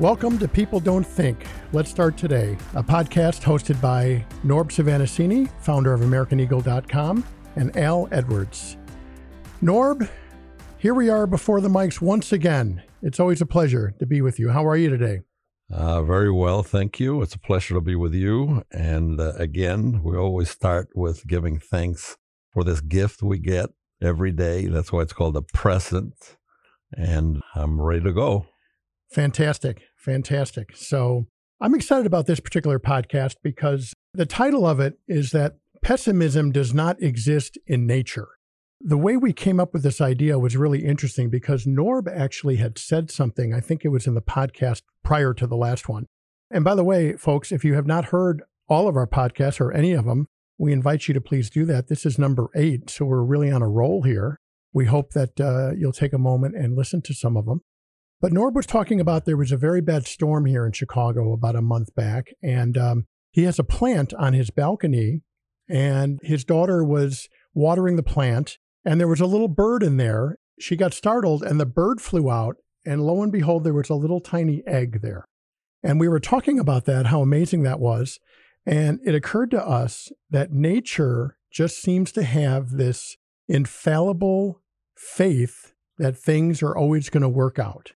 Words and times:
Welcome 0.00 0.38
to 0.38 0.48
People 0.48 0.80
Don't 0.80 1.06
Think. 1.06 1.44
Let's 1.74 1.90
Start 1.90 2.16
Today, 2.16 2.56
a 2.74 2.82
podcast 2.82 3.42
hosted 3.42 3.78
by 3.82 4.24
Norb 4.42 4.70
Svanascini, 4.70 5.50
founder 5.60 5.92
of 5.92 6.00
AmericanEagle.com, 6.00 7.22
and 7.56 7.76
Al 7.76 8.08
Edwards. 8.10 8.78
Norb, 9.62 10.08
here 10.78 10.94
we 10.94 11.10
are 11.10 11.26
before 11.26 11.60
the 11.60 11.68
mics 11.68 12.00
once 12.00 12.32
again. 12.32 12.82
It's 13.02 13.20
always 13.20 13.42
a 13.42 13.46
pleasure 13.46 13.92
to 13.98 14.06
be 14.06 14.22
with 14.22 14.38
you. 14.38 14.48
How 14.48 14.66
are 14.66 14.76
you 14.76 14.88
today? 14.88 15.20
Uh, 15.72 16.02
very 16.02 16.32
well, 16.32 16.62
thank 16.62 16.98
you. 16.98 17.22
It's 17.22 17.34
a 17.34 17.38
pleasure 17.38 17.74
to 17.74 17.80
be 17.80 17.94
with 17.94 18.12
you. 18.12 18.64
And 18.72 19.20
uh, 19.20 19.34
again, 19.36 20.02
we 20.02 20.16
always 20.16 20.50
start 20.50 20.88
with 20.94 21.26
giving 21.26 21.58
thanks 21.58 22.16
for 22.52 22.64
this 22.64 22.80
gift 22.80 23.22
we 23.22 23.38
get 23.38 23.70
every 24.02 24.32
day. 24.32 24.66
That's 24.66 24.92
why 24.92 25.02
it's 25.02 25.12
called 25.12 25.36
a 25.36 25.42
present. 25.42 26.36
And 26.92 27.40
I'm 27.54 27.80
ready 27.80 28.02
to 28.02 28.12
go. 28.12 28.46
Fantastic. 29.12 29.82
Fantastic. 29.96 30.76
So 30.76 31.26
I'm 31.60 31.74
excited 31.74 32.06
about 32.06 32.26
this 32.26 32.40
particular 32.40 32.80
podcast 32.80 33.34
because 33.42 33.94
the 34.12 34.26
title 34.26 34.66
of 34.66 34.80
it 34.80 34.94
is 35.06 35.30
that 35.30 35.56
pessimism 35.82 36.50
does 36.50 36.74
not 36.74 37.00
exist 37.00 37.58
in 37.66 37.86
nature. 37.86 38.28
The 38.82 38.96
way 38.96 39.16
we 39.16 39.34
came 39.34 39.60
up 39.60 39.74
with 39.74 39.82
this 39.82 40.00
idea 40.00 40.38
was 40.38 40.56
really 40.56 40.86
interesting 40.86 41.28
because 41.28 41.66
Norb 41.66 42.10
actually 42.10 42.56
had 42.56 42.78
said 42.78 43.10
something. 43.10 43.52
I 43.52 43.60
think 43.60 43.84
it 43.84 43.88
was 43.88 44.06
in 44.06 44.14
the 44.14 44.22
podcast 44.22 44.82
prior 45.04 45.34
to 45.34 45.46
the 45.46 45.56
last 45.56 45.88
one. 45.88 46.06
And 46.50 46.64
by 46.64 46.74
the 46.74 46.84
way, 46.84 47.14
folks, 47.16 47.52
if 47.52 47.62
you 47.62 47.74
have 47.74 47.86
not 47.86 48.06
heard 48.06 48.42
all 48.68 48.88
of 48.88 48.96
our 48.96 49.06
podcasts 49.06 49.60
or 49.60 49.70
any 49.70 49.92
of 49.92 50.06
them, 50.06 50.28
we 50.58 50.72
invite 50.72 51.08
you 51.08 51.14
to 51.14 51.20
please 51.20 51.50
do 51.50 51.64
that. 51.66 51.88
This 51.88 52.06
is 52.06 52.18
number 52.18 52.48
eight. 52.54 52.88
So 52.88 53.04
we're 53.04 53.22
really 53.22 53.50
on 53.50 53.62
a 53.62 53.68
roll 53.68 54.02
here. 54.02 54.40
We 54.72 54.86
hope 54.86 55.10
that 55.12 55.40
uh, 55.40 55.72
you'll 55.76 55.92
take 55.92 56.12
a 56.12 56.18
moment 56.18 56.56
and 56.56 56.76
listen 56.76 57.02
to 57.02 57.14
some 57.14 57.36
of 57.36 57.44
them. 57.44 57.60
But 58.20 58.32
Norb 58.32 58.54
was 58.54 58.66
talking 58.66 59.00
about 59.00 59.24
there 59.24 59.36
was 59.36 59.52
a 59.52 59.56
very 59.56 59.80
bad 59.80 60.06
storm 60.06 60.44
here 60.44 60.66
in 60.66 60.72
Chicago 60.72 61.32
about 61.32 61.56
a 61.56 61.62
month 61.62 61.94
back, 61.94 62.28
and 62.42 62.76
um, 62.76 63.06
he 63.30 63.44
has 63.44 63.58
a 63.58 63.64
plant 63.64 64.12
on 64.14 64.34
his 64.34 64.50
balcony, 64.50 65.22
and 65.68 66.20
his 66.22 66.44
daughter 66.44 66.84
was 66.84 67.28
watering 67.54 67.96
the 67.96 68.02
plant, 68.02 68.58
and 68.84 69.00
there 69.00 69.08
was 69.08 69.20
a 69.20 69.26
little 69.26 69.48
bird 69.48 69.82
in 69.82 69.96
there. 69.96 70.36
She 70.58 70.76
got 70.76 70.94
startled, 70.94 71.42
and 71.42 71.58
the 71.58 71.66
bird 71.66 72.00
flew 72.00 72.30
out, 72.30 72.56
and 72.84 73.02
lo 73.02 73.22
and 73.22 73.32
behold, 73.32 73.64
there 73.64 73.74
was 73.74 73.90
a 73.90 73.94
little 73.94 74.20
tiny 74.20 74.62
egg 74.66 75.00
there. 75.02 75.24
And 75.82 75.98
we 75.98 76.08
were 76.08 76.20
talking 76.20 76.58
about 76.58 76.84
that, 76.84 77.06
how 77.06 77.22
amazing 77.22 77.62
that 77.62 77.80
was. 77.80 78.18
And 78.66 79.00
it 79.04 79.14
occurred 79.14 79.50
to 79.52 79.66
us 79.66 80.10
that 80.28 80.52
nature 80.52 81.38
just 81.50 81.80
seems 81.80 82.12
to 82.12 82.22
have 82.22 82.70
this 82.70 83.16
infallible 83.48 84.60
faith 84.96 85.72
that 85.98 86.16
things 86.16 86.62
are 86.62 86.76
always 86.76 87.08
going 87.08 87.22
to 87.22 87.28
work 87.28 87.58
out 87.58 87.92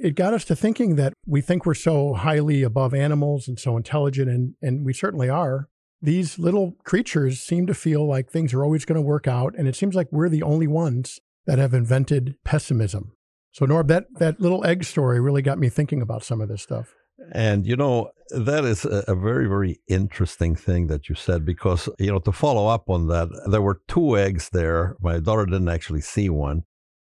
it 0.00 0.14
got 0.14 0.32
us 0.32 0.44
to 0.46 0.56
thinking 0.56 0.96
that 0.96 1.12
we 1.26 1.40
think 1.40 1.66
we're 1.66 1.74
so 1.74 2.14
highly 2.14 2.62
above 2.62 2.94
animals 2.94 3.46
and 3.46 3.58
so 3.58 3.76
intelligent, 3.76 4.30
and, 4.30 4.54
and 4.62 4.84
we 4.84 4.92
certainly 4.92 5.28
are. 5.28 5.68
These 6.02 6.38
little 6.38 6.76
creatures 6.84 7.40
seem 7.40 7.66
to 7.66 7.74
feel 7.74 8.06
like 8.06 8.30
things 8.30 8.54
are 8.54 8.64
always 8.64 8.84
going 8.84 8.96
to 8.96 9.02
work 9.02 9.26
out, 9.26 9.54
and 9.56 9.68
it 9.68 9.76
seems 9.76 9.94
like 9.94 10.08
we're 10.10 10.28
the 10.28 10.42
only 10.42 10.66
ones 10.66 11.20
that 11.46 11.58
have 11.58 11.74
invented 11.74 12.36
pessimism. 12.44 13.12
So, 13.52 13.66
Norb, 13.66 13.88
that, 13.88 14.06
that 14.18 14.40
little 14.40 14.64
egg 14.64 14.84
story 14.84 15.20
really 15.20 15.42
got 15.42 15.58
me 15.58 15.68
thinking 15.68 16.00
about 16.00 16.22
some 16.22 16.40
of 16.40 16.48
this 16.48 16.62
stuff. 16.62 16.94
And, 17.32 17.66
you 17.66 17.76
know, 17.76 18.10
that 18.30 18.64
is 18.64 18.86
a, 18.86 19.14
very, 19.14 19.46
very 19.46 19.80
interesting 19.88 20.56
thing 20.56 20.86
that 20.86 21.08
you 21.08 21.14
said 21.14 21.44
because, 21.44 21.88
you 21.98 22.10
know, 22.10 22.20
to 22.20 22.32
follow 22.32 22.66
up 22.66 22.88
on 22.88 23.08
that, 23.08 23.28
there 23.50 23.60
were 23.60 23.82
two 23.88 24.16
eggs 24.16 24.48
there. 24.50 24.96
My 25.00 25.20
daughter 25.20 25.44
didn't 25.44 25.68
actually 25.68 26.00
see 26.00 26.30
one 26.30 26.62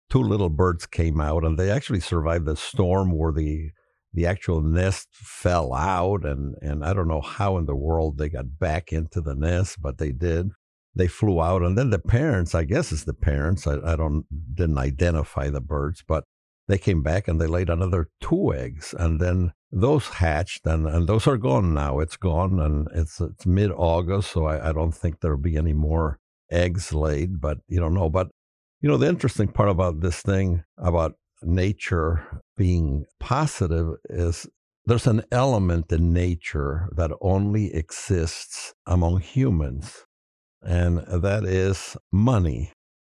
two 0.09 0.21
little 0.21 0.49
birds 0.49 0.85
came 0.85 1.21
out 1.21 1.43
and 1.43 1.57
they 1.57 1.69
actually 1.69 1.99
survived 1.99 2.45
the 2.45 2.55
storm 2.55 3.11
where 3.11 3.31
the 3.31 3.71
the 4.13 4.25
actual 4.25 4.61
nest 4.61 5.07
fell 5.11 5.73
out 5.73 6.25
and 6.25 6.55
and 6.61 6.83
I 6.83 6.93
don't 6.93 7.07
know 7.07 7.21
how 7.21 7.57
in 7.57 7.65
the 7.65 7.75
world 7.75 8.17
they 8.17 8.29
got 8.29 8.59
back 8.59 8.91
into 8.91 9.21
the 9.21 9.35
nest, 9.35 9.81
but 9.81 9.97
they 9.97 10.11
did. 10.11 10.49
They 10.95 11.07
flew 11.07 11.41
out 11.41 11.61
and 11.61 11.77
then 11.77 11.91
the 11.91 11.99
parents, 11.99 12.55
I 12.55 12.63
guess 12.63 12.91
it's 12.91 13.03
the 13.03 13.13
parents, 13.13 13.67
I, 13.67 13.77
I 13.83 13.95
don't 13.95 14.25
didn't 14.55 14.77
identify 14.77 15.49
the 15.49 15.61
birds, 15.61 16.03
but 16.07 16.23
they 16.67 16.77
came 16.77 17.01
back 17.01 17.27
and 17.27 17.39
they 17.39 17.47
laid 17.47 17.69
another 17.69 18.09
two 18.21 18.53
eggs 18.53 18.93
and 18.97 19.19
then 19.19 19.53
those 19.71 20.07
hatched 20.07 20.65
and, 20.65 20.87
and 20.87 21.07
those 21.07 21.27
are 21.27 21.37
gone 21.37 21.73
now. 21.73 21.99
It's 21.99 22.17
gone 22.17 22.59
and 22.59 22.87
it's 22.93 23.21
it's 23.21 23.45
mid 23.45 23.71
August, 23.71 24.31
so 24.31 24.45
I, 24.45 24.69
I 24.69 24.73
don't 24.73 24.91
think 24.91 25.19
there'll 25.19 25.37
be 25.37 25.57
any 25.57 25.73
more 25.73 26.19
eggs 26.51 26.93
laid, 26.93 27.39
but 27.39 27.59
you 27.67 27.79
don't 27.79 27.93
know. 27.93 28.09
But 28.09 28.29
you 28.81 28.89
know, 28.89 28.97
the 28.97 29.07
interesting 29.07 29.47
part 29.47 29.69
about 29.69 29.99
this 29.99 30.21
thing 30.21 30.63
about 30.77 31.15
nature 31.43 32.41
being 32.57 33.05
positive 33.19 33.95
is 34.09 34.47
there's 34.85 35.07
an 35.07 35.23
element 35.31 35.91
in 35.91 36.13
nature 36.13 36.89
that 36.95 37.11
only 37.21 37.73
exists 37.73 38.73
among 38.85 39.19
humans, 39.19 40.05
and 40.61 40.99
that 41.07 41.43
is 41.45 41.95
money. 42.11 42.73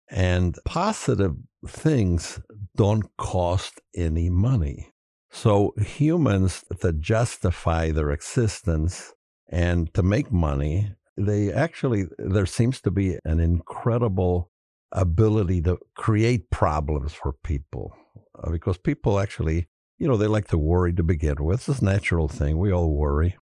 And 0.09 0.55
positive 0.65 1.33
things 1.65 2.39
don't 2.75 3.05
cost 3.17 3.81
any 3.95 4.29
money. 4.29 4.91
So 5.31 5.73
humans 5.77 6.63
that 6.81 6.99
justify 7.01 7.89
their 7.91 8.11
existence 8.11 9.13
and 9.49 9.91
to 9.95 10.03
make 10.03 10.31
money, 10.31 10.93
they 11.17 11.51
actually, 11.51 12.05
there 12.19 12.45
seems 12.45 12.81
to 12.81 12.91
be 12.91 13.17
an 13.25 13.39
incredible 13.39 14.51
ability 14.93 15.61
to 15.63 15.77
create 15.95 16.49
problems 16.49 17.13
for 17.13 17.33
people 17.43 17.95
uh, 18.41 18.51
because 18.51 18.77
people 18.77 19.19
actually, 19.19 19.67
you 19.99 20.07
know, 20.07 20.17
they 20.17 20.27
like 20.27 20.47
to 20.47 20.57
worry 20.57 20.93
to 20.93 21.03
begin 21.03 21.43
with. 21.43 21.67
It's 21.67 21.81
a 21.81 21.85
natural 21.85 22.27
thing. 22.27 22.57
We 22.57 22.71
all 22.71 22.93
worry. 22.93 23.35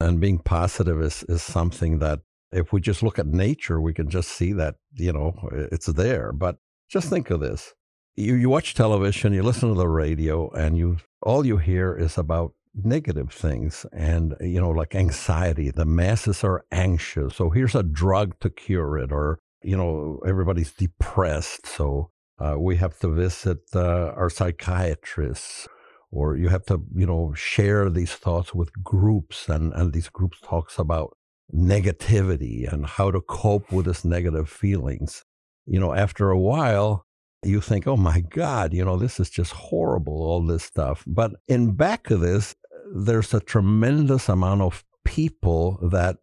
And 0.00 0.20
being 0.20 0.38
positive 0.38 1.00
is, 1.00 1.22
is 1.24 1.42
something 1.42 1.98
that 2.00 2.20
if 2.50 2.72
we 2.72 2.80
just 2.80 3.02
look 3.02 3.18
at 3.18 3.26
nature, 3.26 3.80
we 3.80 3.94
can 3.94 4.08
just 4.08 4.30
see 4.30 4.52
that, 4.54 4.76
you 4.94 5.12
know, 5.12 5.48
it's 5.70 5.86
there. 5.86 6.32
But 6.32 6.56
just 6.88 7.08
think 7.08 7.30
of 7.30 7.40
this. 7.40 7.74
You, 8.16 8.34
you 8.34 8.50
watch 8.50 8.74
television, 8.74 9.32
you 9.32 9.42
listen 9.42 9.70
to 9.70 9.74
the 9.74 9.88
radio, 9.88 10.50
and 10.50 10.76
you 10.76 10.98
all 11.22 11.46
you 11.46 11.56
hear 11.58 11.94
is 11.94 12.18
about 12.18 12.52
negative 12.74 13.32
things 13.32 13.84
and 13.92 14.34
you 14.40 14.58
know 14.58 14.70
like 14.70 14.94
anxiety 14.94 15.70
the 15.70 15.84
masses 15.84 16.42
are 16.42 16.64
anxious 16.72 17.36
so 17.36 17.50
here's 17.50 17.74
a 17.74 17.82
drug 17.82 18.38
to 18.40 18.48
cure 18.48 18.96
it 18.96 19.12
or 19.12 19.38
you 19.62 19.76
know, 19.76 20.20
everybody's 20.26 20.72
depressed. 20.72 21.66
So 21.66 22.10
uh, 22.38 22.56
we 22.58 22.76
have 22.76 22.98
to 23.00 23.08
visit 23.08 23.58
uh, 23.74 24.12
our 24.16 24.30
psychiatrists 24.30 25.68
or 26.10 26.36
you 26.36 26.48
have 26.48 26.64
to, 26.66 26.82
you 26.94 27.06
know, 27.06 27.32
share 27.34 27.88
these 27.88 28.12
thoughts 28.12 28.54
with 28.54 28.70
groups 28.82 29.48
and, 29.48 29.72
and 29.72 29.92
these 29.92 30.08
groups 30.08 30.38
talks 30.42 30.78
about 30.78 31.16
negativity 31.54 32.70
and 32.70 32.86
how 32.86 33.10
to 33.10 33.20
cope 33.20 33.72
with 33.72 33.86
these 33.86 34.04
negative 34.04 34.48
feelings. 34.48 35.24
You 35.66 35.80
know, 35.80 35.94
after 35.94 36.30
a 36.30 36.38
while, 36.38 37.06
you 37.42 37.60
think, 37.60 37.86
oh 37.86 37.96
my 37.96 38.20
God, 38.20 38.72
you 38.72 38.84
know, 38.84 38.96
this 38.96 39.18
is 39.18 39.30
just 39.30 39.52
horrible, 39.52 40.22
all 40.22 40.42
this 40.42 40.64
stuff. 40.64 41.02
But 41.06 41.32
in 41.48 41.72
back 41.72 42.10
of 42.10 42.20
this, 42.20 42.54
there's 42.94 43.32
a 43.34 43.40
tremendous 43.40 44.28
amount 44.28 44.62
of 44.62 44.84
people 45.04 45.78
that 45.90 46.18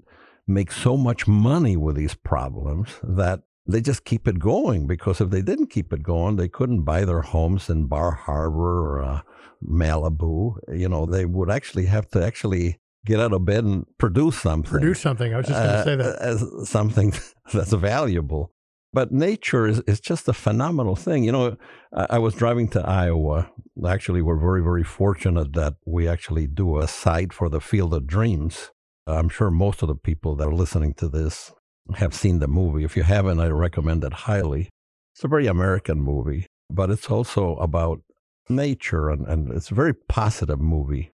make 0.49 0.71
so 0.71 0.97
much 0.97 1.27
money 1.27 1.77
with 1.77 1.95
these 1.95 2.15
problems 2.15 2.99
that 3.03 3.41
they 3.67 3.81
just 3.81 4.03
keep 4.03 4.27
it 4.27 4.39
going 4.39 4.87
because 4.87 5.21
if 5.21 5.29
they 5.29 5.43
didn't 5.43 5.67
keep 5.67 5.93
it 5.93 6.01
going, 6.01 6.35
they 6.35 6.47
couldn't 6.47 6.81
buy 6.81 7.05
their 7.05 7.21
homes 7.21 7.69
in 7.69 7.85
Bar 7.85 8.11
Harbor 8.11 8.97
or 8.97 9.03
uh, 9.03 9.21
Malibu. 9.63 10.55
You 10.73 10.89
know, 10.89 11.05
they 11.05 11.25
would 11.25 11.51
actually 11.51 11.85
have 11.85 12.09
to 12.09 12.25
actually 12.25 12.79
get 13.05 13.19
out 13.19 13.31
of 13.31 13.45
bed 13.45 13.63
and 13.63 13.85
produce 13.99 14.41
something. 14.41 14.71
Produce 14.71 14.99
something. 14.99 15.33
I 15.33 15.37
was 15.37 15.45
just 15.45 15.59
going 15.59 15.69
to 15.69 15.79
uh, 15.79 15.83
say 15.83 15.95
that. 15.97 16.15
As 16.19 16.69
something 16.69 17.13
that's 17.53 17.73
valuable. 17.73 18.51
But 18.91 19.11
nature 19.11 19.67
is, 19.67 19.81
is 19.81 19.99
just 19.99 20.27
a 20.27 20.33
phenomenal 20.33 20.95
thing. 20.95 21.23
You 21.23 21.31
know, 21.31 21.57
I, 21.93 22.07
I 22.11 22.17
was 22.17 22.33
driving 22.33 22.69
to 22.69 22.81
Iowa. 22.81 23.51
Actually, 23.87 24.23
we're 24.23 24.39
very, 24.39 24.63
very 24.63 24.83
fortunate 24.83 25.53
that 25.53 25.75
we 25.85 26.07
actually 26.07 26.47
do 26.47 26.79
a 26.79 26.87
site 26.87 27.31
for 27.31 27.49
the 27.49 27.61
Field 27.61 27.93
of 27.93 28.07
Dreams 28.07 28.71
I'm 29.11 29.29
sure 29.29 29.51
most 29.51 29.81
of 29.81 29.87
the 29.87 29.95
people 29.95 30.35
that 30.35 30.47
are 30.47 30.53
listening 30.53 30.93
to 30.95 31.07
this 31.07 31.51
have 31.95 32.13
seen 32.13 32.39
the 32.39 32.47
movie. 32.47 32.83
If 32.83 32.95
you 32.95 33.03
haven't, 33.03 33.39
I 33.39 33.47
recommend 33.47 34.03
it 34.03 34.13
highly. 34.13 34.69
It's 35.13 35.23
a 35.23 35.27
very 35.27 35.47
American 35.47 35.99
movie, 35.99 36.45
but 36.69 36.89
it's 36.89 37.09
also 37.09 37.55
about 37.57 38.01
nature 38.47 39.09
and, 39.09 39.27
and 39.27 39.51
it's 39.51 39.71
a 39.71 39.75
very 39.75 39.93
positive 39.93 40.59
movie. 40.59 41.11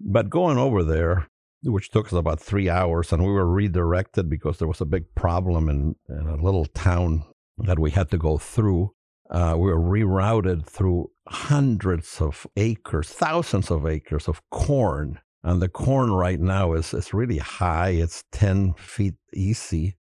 But 0.00 0.30
going 0.30 0.58
over 0.58 0.84
there, 0.84 1.28
which 1.62 1.90
took 1.90 2.06
us 2.06 2.12
about 2.12 2.40
three 2.40 2.68
hours, 2.68 3.12
and 3.12 3.24
we 3.24 3.32
were 3.32 3.48
redirected 3.48 4.30
because 4.30 4.58
there 4.58 4.68
was 4.68 4.80
a 4.80 4.86
big 4.86 5.14
problem 5.14 5.68
in, 5.68 5.96
in 6.08 6.28
a 6.28 6.36
little 6.36 6.66
town 6.66 7.24
that 7.58 7.78
we 7.78 7.90
had 7.90 8.10
to 8.10 8.18
go 8.18 8.38
through. 8.38 8.92
Uh, 9.30 9.54
we 9.58 9.72
were 9.72 9.78
rerouted 9.78 10.64
through 10.64 11.10
hundreds 11.28 12.20
of 12.20 12.46
acres, 12.56 13.08
thousands 13.08 13.70
of 13.70 13.86
acres 13.86 14.28
of 14.28 14.40
corn 14.50 15.18
and 15.42 15.62
the 15.62 15.68
corn 15.68 16.10
right 16.10 16.40
now 16.40 16.72
is, 16.72 16.92
is 16.92 17.14
really 17.14 17.38
high. 17.38 17.90
It's 17.90 18.24
10 18.32 18.74
feet 18.74 19.14
easy. 19.32 19.96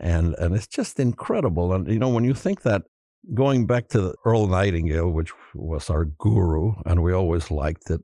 And, 0.00 0.34
and 0.38 0.54
it's 0.54 0.68
just 0.68 1.00
incredible. 1.00 1.72
And, 1.72 1.88
you 1.88 1.98
know, 1.98 2.08
when 2.08 2.24
you 2.24 2.34
think 2.34 2.62
that 2.62 2.82
going 3.34 3.66
back 3.66 3.88
to 3.88 4.14
Earl 4.24 4.46
Nightingale, 4.46 5.10
which 5.10 5.32
was 5.54 5.90
our 5.90 6.04
guru, 6.04 6.74
and 6.86 7.02
we 7.02 7.12
always 7.12 7.50
liked 7.50 7.90
it, 7.90 8.00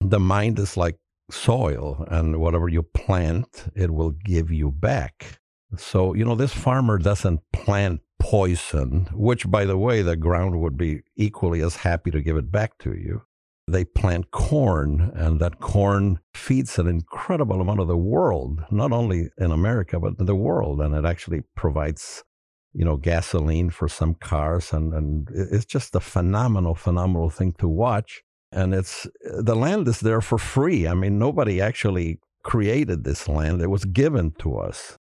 the 0.00 0.20
mind 0.20 0.58
is 0.58 0.76
like 0.76 0.96
soil, 1.30 2.04
and 2.08 2.38
whatever 2.38 2.68
you 2.68 2.82
plant, 2.82 3.70
it 3.74 3.90
will 3.90 4.10
give 4.10 4.50
you 4.50 4.70
back. 4.70 5.40
So, 5.76 6.14
you 6.14 6.24
know, 6.24 6.34
this 6.34 6.52
farmer 6.52 6.98
doesn't 6.98 7.40
plant 7.52 8.00
poison, 8.18 9.08
which, 9.12 9.50
by 9.50 9.64
the 9.64 9.78
way, 9.78 10.02
the 10.02 10.16
ground 10.16 10.60
would 10.60 10.76
be 10.76 11.02
equally 11.16 11.62
as 11.62 11.76
happy 11.76 12.10
to 12.10 12.20
give 12.20 12.36
it 12.36 12.50
back 12.50 12.76
to 12.78 12.90
you. 12.90 13.22
They 13.70 13.84
plant 13.84 14.30
corn, 14.30 15.12
and 15.14 15.40
that 15.40 15.60
corn 15.60 16.20
feeds 16.34 16.78
an 16.78 16.86
incredible 16.86 17.60
amount 17.60 17.80
of 17.80 17.88
the 17.88 17.96
world, 17.96 18.62
not 18.70 18.92
only 18.92 19.30
in 19.38 19.50
America, 19.50 20.00
but 20.00 20.14
in 20.18 20.26
the 20.26 20.34
world. 20.34 20.80
And 20.80 20.94
it 20.94 21.04
actually 21.04 21.42
provides, 21.54 22.24
you 22.72 22.84
know, 22.84 22.96
gasoline 22.96 23.70
for 23.70 23.88
some 23.88 24.14
cars. 24.14 24.72
And, 24.72 24.92
and 24.92 25.28
it's 25.32 25.64
just 25.64 25.94
a 25.94 26.00
phenomenal, 26.00 26.74
phenomenal 26.74 27.30
thing 27.30 27.52
to 27.58 27.68
watch. 27.68 28.22
And 28.52 28.74
it's 28.74 29.06
the 29.22 29.54
land 29.54 29.86
is 29.86 30.00
there 30.00 30.20
for 30.20 30.38
free. 30.38 30.88
I 30.88 30.94
mean, 30.94 31.18
nobody 31.18 31.60
actually 31.60 32.18
created 32.42 33.04
this 33.04 33.28
land, 33.28 33.62
it 33.62 33.68
was 33.68 33.84
given 33.84 34.32
to 34.38 34.56
us. 34.56 34.96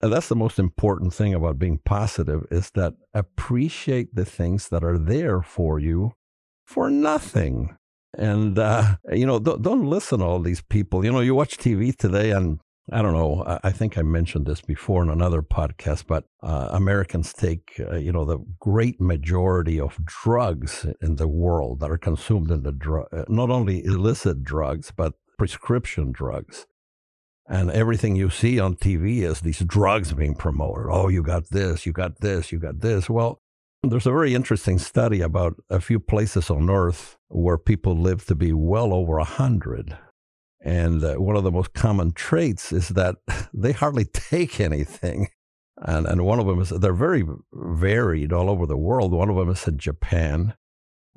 And 0.00 0.12
that's 0.12 0.28
the 0.28 0.36
most 0.36 0.58
important 0.58 1.14
thing 1.14 1.32
about 1.32 1.58
being 1.58 1.78
positive 1.84 2.44
is 2.50 2.70
that 2.72 2.94
appreciate 3.14 4.14
the 4.14 4.24
things 4.24 4.68
that 4.68 4.82
are 4.82 4.98
there 4.98 5.42
for 5.42 5.78
you 5.78 6.12
for 6.64 6.90
nothing. 6.90 7.76
And, 8.16 8.58
uh, 8.58 8.96
you 9.10 9.26
know, 9.26 9.38
don't, 9.38 9.62
don't 9.62 9.86
listen 9.86 10.18
to 10.18 10.24
all 10.24 10.40
these 10.40 10.60
people. 10.60 11.04
You 11.04 11.12
know, 11.12 11.20
you 11.20 11.34
watch 11.34 11.56
TV 11.56 11.96
today 11.96 12.30
and 12.30 12.60
I 12.90 13.00
don't 13.00 13.12
know. 13.12 13.44
I 13.62 13.70
think 13.70 13.96
I 13.96 14.02
mentioned 14.02 14.46
this 14.46 14.60
before 14.60 15.02
in 15.04 15.08
another 15.08 15.40
podcast, 15.40 16.06
but 16.08 16.24
uh, 16.42 16.68
Americans 16.72 17.32
take, 17.32 17.80
uh, 17.80 17.96
you 17.96 18.10
know, 18.10 18.24
the 18.24 18.38
great 18.58 19.00
majority 19.00 19.78
of 19.78 20.04
drugs 20.04 20.84
in 21.00 21.16
the 21.16 21.28
world 21.28 21.78
that 21.80 21.90
are 21.90 21.98
consumed 21.98 22.50
in 22.50 22.64
the 22.64 22.72
drug, 22.72 23.06
uh, 23.12 23.24
not 23.28 23.50
only 23.50 23.84
illicit 23.84 24.42
drugs, 24.42 24.92
but 24.94 25.14
prescription 25.38 26.10
drugs. 26.10 26.66
And 27.46 27.70
everything 27.70 28.16
you 28.16 28.30
see 28.30 28.58
on 28.58 28.74
TV 28.74 29.22
is 29.22 29.40
these 29.40 29.60
drugs 29.60 30.12
being 30.12 30.34
promoted. 30.34 30.86
Oh, 30.90 31.08
you 31.08 31.22
got 31.22 31.50
this, 31.50 31.86
you 31.86 31.92
got 31.92 32.20
this, 32.20 32.50
you 32.50 32.58
got 32.58 32.80
this. 32.80 33.08
Well, 33.08 33.41
there's 33.82 34.06
a 34.06 34.12
very 34.12 34.34
interesting 34.34 34.78
study 34.78 35.20
about 35.20 35.54
a 35.68 35.80
few 35.80 35.98
places 35.98 36.50
on 36.50 36.70
earth 36.70 37.16
where 37.28 37.58
people 37.58 37.96
live 37.96 38.24
to 38.26 38.34
be 38.34 38.52
well 38.52 38.92
over 38.92 39.18
a 39.18 39.24
hundred. 39.24 39.96
And 40.64 41.02
uh, 41.02 41.14
one 41.16 41.36
of 41.36 41.42
the 41.42 41.50
most 41.50 41.74
common 41.74 42.12
traits 42.12 42.72
is 42.72 42.90
that 42.90 43.16
they 43.54 43.72
hardly 43.72 44.04
take 44.04 44.60
anything. 44.60 45.28
And, 45.78 46.06
and 46.06 46.24
one 46.24 46.38
of 46.38 46.46
them 46.46 46.60
is, 46.60 46.70
they're 46.70 46.92
very 46.92 47.24
varied 47.52 48.32
all 48.32 48.48
over 48.48 48.66
the 48.66 48.76
world. 48.76 49.12
One 49.12 49.28
of 49.28 49.36
them 49.36 49.50
is 49.50 49.66
in 49.66 49.78
Japan. 49.78 50.54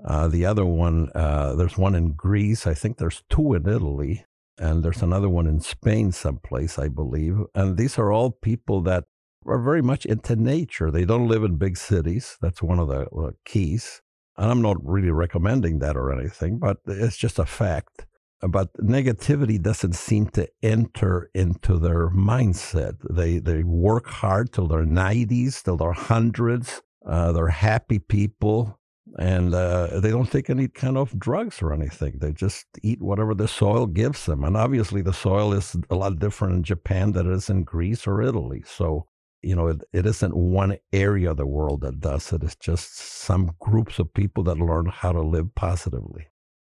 Uh, 0.03 0.27
the 0.27 0.45
other 0.45 0.65
one, 0.65 1.09
uh, 1.13 1.53
there's 1.55 1.77
one 1.77 1.93
in 1.93 2.13
Greece. 2.13 2.65
I 2.65 2.73
think 2.73 2.97
there's 2.97 3.23
two 3.29 3.53
in 3.53 3.69
Italy 3.69 4.25
and 4.57 4.83
there's 4.83 5.01
another 5.01 5.29
one 5.29 5.47
in 5.47 5.59
Spain, 5.59 6.11
someplace, 6.11 6.79
I 6.79 6.87
believe. 6.87 7.37
And 7.53 7.77
these 7.77 7.99
are 7.99 8.11
all 8.11 8.31
people 8.31 8.81
that 8.81 9.05
are 9.45 9.61
very 9.61 9.81
much 9.81 10.05
into 10.05 10.35
nature. 10.35 10.91
They 10.91 11.05
don't 11.05 11.27
live 11.27 11.43
in 11.43 11.57
big 11.57 11.77
cities. 11.77 12.37
That's 12.41 12.61
one 12.61 12.79
of 12.79 12.87
the 12.87 13.07
uh, 13.09 13.31
keys. 13.45 14.01
And 14.37 14.51
I'm 14.51 14.61
not 14.61 14.77
really 14.83 15.11
recommending 15.11 15.79
that 15.79 15.95
or 15.95 16.11
anything, 16.11 16.59
but 16.59 16.77
it's 16.85 17.17
just 17.17 17.39
a 17.39 17.45
fact. 17.45 18.05
But 18.41 18.73
negativity 18.73 19.61
doesn't 19.61 19.95
seem 19.95 20.27
to 20.31 20.47
enter 20.61 21.29
into 21.33 21.79
their 21.79 22.09
mindset. 22.09 22.97
They 23.09 23.39
they 23.39 23.63
work 23.63 24.07
hard 24.07 24.51
till 24.51 24.67
their 24.67 24.83
90s, 24.83 25.63
till 25.63 25.77
their 25.77 25.93
hundreds. 25.93 26.81
Uh, 27.05 27.31
they're 27.31 27.47
happy 27.47 27.99
people 27.99 28.77
and 29.17 29.53
uh, 29.53 29.99
they 29.99 30.09
don't 30.09 30.31
take 30.31 30.49
any 30.49 30.67
kind 30.67 30.97
of 30.97 31.17
drugs 31.17 31.61
or 31.61 31.73
anything. 31.73 32.17
They 32.19 32.33
just 32.33 32.65
eat 32.83 33.01
whatever 33.01 33.33
the 33.33 33.47
soil 33.47 33.85
gives 33.85 34.25
them. 34.25 34.43
And 34.43 34.57
obviously, 34.57 35.01
the 35.01 35.13
soil 35.13 35.53
is 35.53 35.75
a 35.89 35.95
lot 35.95 36.19
different 36.19 36.55
in 36.55 36.63
Japan 36.63 37.13
than 37.13 37.31
it 37.31 37.35
is 37.35 37.49
in 37.49 37.63
Greece 37.63 38.07
or 38.07 38.21
Italy. 38.21 38.63
So, 38.65 39.07
you 39.45 39.55
know, 39.55 39.67
it, 39.67 39.81
it 39.93 40.05
isn't 40.05 40.35
one 40.35 40.77
area 40.91 41.31
of 41.31 41.37
the 41.37 41.45
world 41.45 41.81
that 41.81 41.99
does 41.99 42.33
it. 42.33 42.43
It's 42.43 42.55
just 42.55 42.97
some 42.97 43.51
groups 43.59 43.99
of 43.99 44.13
people 44.13 44.43
that 44.45 44.57
learn 44.57 44.87
how 44.87 45.11
to 45.11 45.21
live 45.21 45.53
positively. 45.55 46.27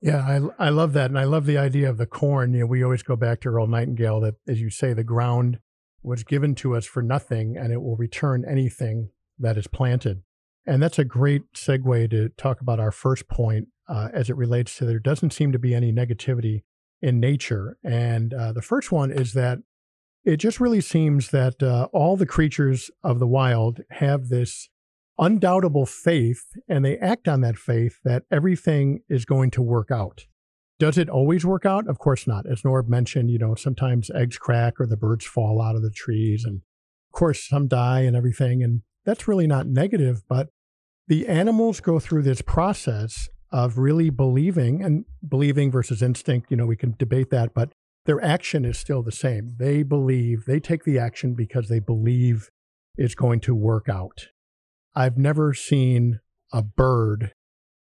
Yeah, 0.01 0.49
I, 0.59 0.67
I 0.67 0.69
love 0.69 0.93
that. 0.93 1.11
And 1.11 1.19
I 1.19 1.25
love 1.25 1.47
the 1.47 1.59
idea 1.59 1.91
of 1.91 1.99
the 1.99 2.07
corn. 2.07 2.53
You 2.53 2.61
know, 2.61 2.67
we 2.67 2.85
always 2.85 3.03
go 3.03 3.17
back 3.17 3.41
to 3.41 3.49
Earl 3.49 3.67
Nightingale 3.67 4.21
that, 4.21 4.35
as 4.47 4.61
you 4.61 4.71
say, 4.71 4.93
the 4.93 5.03
ground 5.03 5.59
was 6.03 6.23
given 6.23 6.55
to 6.57 6.77
us 6.77 6.87
for 6.87 7.03
nothing 7.03 7.57
and 7.57 7.73
it 7.73 7.83
will 7.83 7.97
return 7.97 8.45
anything 8.49 9.11
that 9.39 9.57
is 9.57 9.67
planted. 9.67 10.23
And 10.67 10.83
that's 10.83 10.99
a 10.99 11.05
great 11.05 11.53
segue 11.55 12.11
to 12.11 12.29
talk 12.31 12.61
about 12.61 12.79
our 12.79 12.93
first 12.93 13.29
point 13.29 13.69
uh, 13.89 14.11
as 14.13 14.29
it 14.29 14.37
relates 14.37 14.77
to 14.77 14.85
there 14.85 14.99
doesn't 14.99 15.33
seem 15.33 15.51
to 15.53 15.59
be 15.59 15.75
any 15.75 15.93
negativity 15.93 16.63
in 17.01 17.19
nature. 17.19 17.79
And 17.83 18.35
uh, 18.35 18.53
the 18.53 18.63
first 18.63 18.93
one 18.93 19.11
is 19.11 19.33
that 19.33 19.61
it 20.29 20.37
just 20.37 20.61
really 20.61 20.83
seems 20.83 21.31
that 21.31 21.63
uh, 21.63 21.89
all 21.91 22.15
the 22.15 22.27
creatures 22.27 22.91
of 23.03 23.19
the 23.19 23.27
wild 23.27 23.81
have 23.93 24.29
this 24.29 24.69
undoubtable 25.19 25.87
faith 25.87 26.45
and 26.69 26.85
they 26.85 26.99
act 26.99 27.27
on 27.27 27.41
that 27.41 27.57
faith 27.57 27.97
that 28.05 28.25
everything 28.31 29.01
is 29.09 29.25
going 29.25 29.51
to 29.51 29.63
work 29.63 29.91
out. 29.91 30.27
Does 30.79 30.99
it 30.99 31.09
always 31.09 31.47
work 31.47 31.65
out? 31.65 31.89
Of 31.89 31.99
course 31.99 32.27
not. 32.27 32.45
As 32.45 32.61
Norb 32.61 32.89
mentioned, 32.89 33.31
you 33.31 33.39
know, 33.39 33.55
sometimes 33.55 34.11
eggs 34.11 34.37
crack 34.37 34.79
or 34.79 34.87
the 34.87 34.99
birds 34.99 35.25
fall 35.25 35.63
out 35.63 35.77
of 35.77 35.83
the 35.83 35.91
trees. 35.91 36.45
And 36.45 36.57
of 36.57 37.19
course, 37.19 37.49
some 37.49 37.67
die 37.67 38.01
and 38.01 38.15
everything. 38.15 38.63
And 38.63 38.83
that's 39.07 39.29
really 39.29 39.47
not 39.47 39.67
negative, 39.67 40.25
but 40.29 40.51
the 41.07 41.27
animals 41.27 41.81
go 41.81 41.99
through 41.99 42.25
this 42.25 42.43
process 42.43 43.31
of 43.51 43.79
really 43.79 44.11
believing 44.11 44.83
and 44.83 45.07
believing 45.27 45.71
versus 45.71 46.03
instinct. 46.03 46.51
You 46.51 46.59
know, 46.59 46.67
we 46.67 46.77
can 46.77 46.95
debate 46.99 47.31
that, 47.31 47.55
but 47.55 47.73
their 48.09 48.25
action 48.25 48.65
is 48.65 48.79
still 48.79 49.03
the 49.03 49.13
same. 49.13 49.55
They 49.59 49.83
believe, 49.83 50.47
they 50.47 50.61
take 50.61 50.85
the 50.85 50.99
action 50.99 51.35
because 51.35 51.69
they 51.69 51.79
believe 51.79 52.49
it's 52.97 53.15
going 53.15 53.41
to 53.41 53.55
work 53.55 53.87
out. 53.87 54.29
I've 54.95 55.19
never 55.19 55.53
seen 55.53 56.21
a 56.51 56.63
bird 56.63 57.35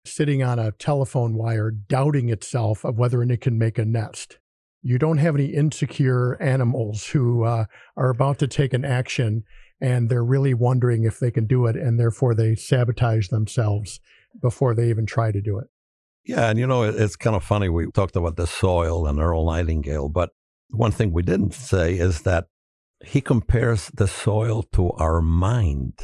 sitting 0.04 0.42
on 0.42 0.58
a 0.58 0.72
telephone 0.72 1.36
wire 1.36 1.70
doubting 1.70 2.28
itself 2.28 2.84
of 2.84 2.98
whether 2.98 3.22
it 3.22 3.40
can 3.40 3.56
make 3.56 3.78
a 3.78 3.84
nest. 3.84 4.38
You 4.82 4.98
don't 4.98 5.18
have 5.18 5.36
any 5.36 5.54
insecure 5.54 6.36
animals 6.42 7.06
who 7.06 7.44
uh, 7.44 7.66
are 7.96 8.10
about 8.10 8.40
to 8.40 8.48
take 8.48 8.74
an 8.74 8.84
action 8.84 9.44
and 9.80 10.08
they're 10.08 10.24
really 10.24 10.54
wondering 10.54 11.04
if 11.04 11.20
they 11.20 11.30
can 11.30 11.46
do 11.46 11.66
it, 11.66 11.76
and 11.76 12.00
therefore 12.00 12.34
they 12.34 12.56
sabotage 12.56 13.28
themselves 13.28 14.00
before 14.42 14.74
they 14.74 14.88
even 14.88 15.06
try 15.06 15.30
to 15.30 15.40
do 15.40 15.58
it. 15.58 15.68
Yeah, 16.26 16.50
and 16.50 16.58
you 16.58 16.66
know, 16.66 16.82
it's 16.82 17.14
kind 17.14 17.36
of 17.36 17.44
funny. 17.44 17.68
We 17.68 17.88
talked 17.92 18.16
about 18.16 18.36
the 18.36 18.48
soil 18.48 19.06
and 19.06 19.20
Earl 19.20 19.46
Nightingale, 19.46 20.08
but 20.08 20.30
one 20.70 20.90
thing 20.90 21.12
we 21.12 21.22
didn't 21.22 21.54
say 21.54 21.94
is 21.94 22.22
that 22.22 22.46
he 23.04 23.20
compares 23.20 23.90
the 23.94 24.08
soil 24.08 24.64
to 24.72 24.90
our 24.92 25.22
mind. 25.22 25.94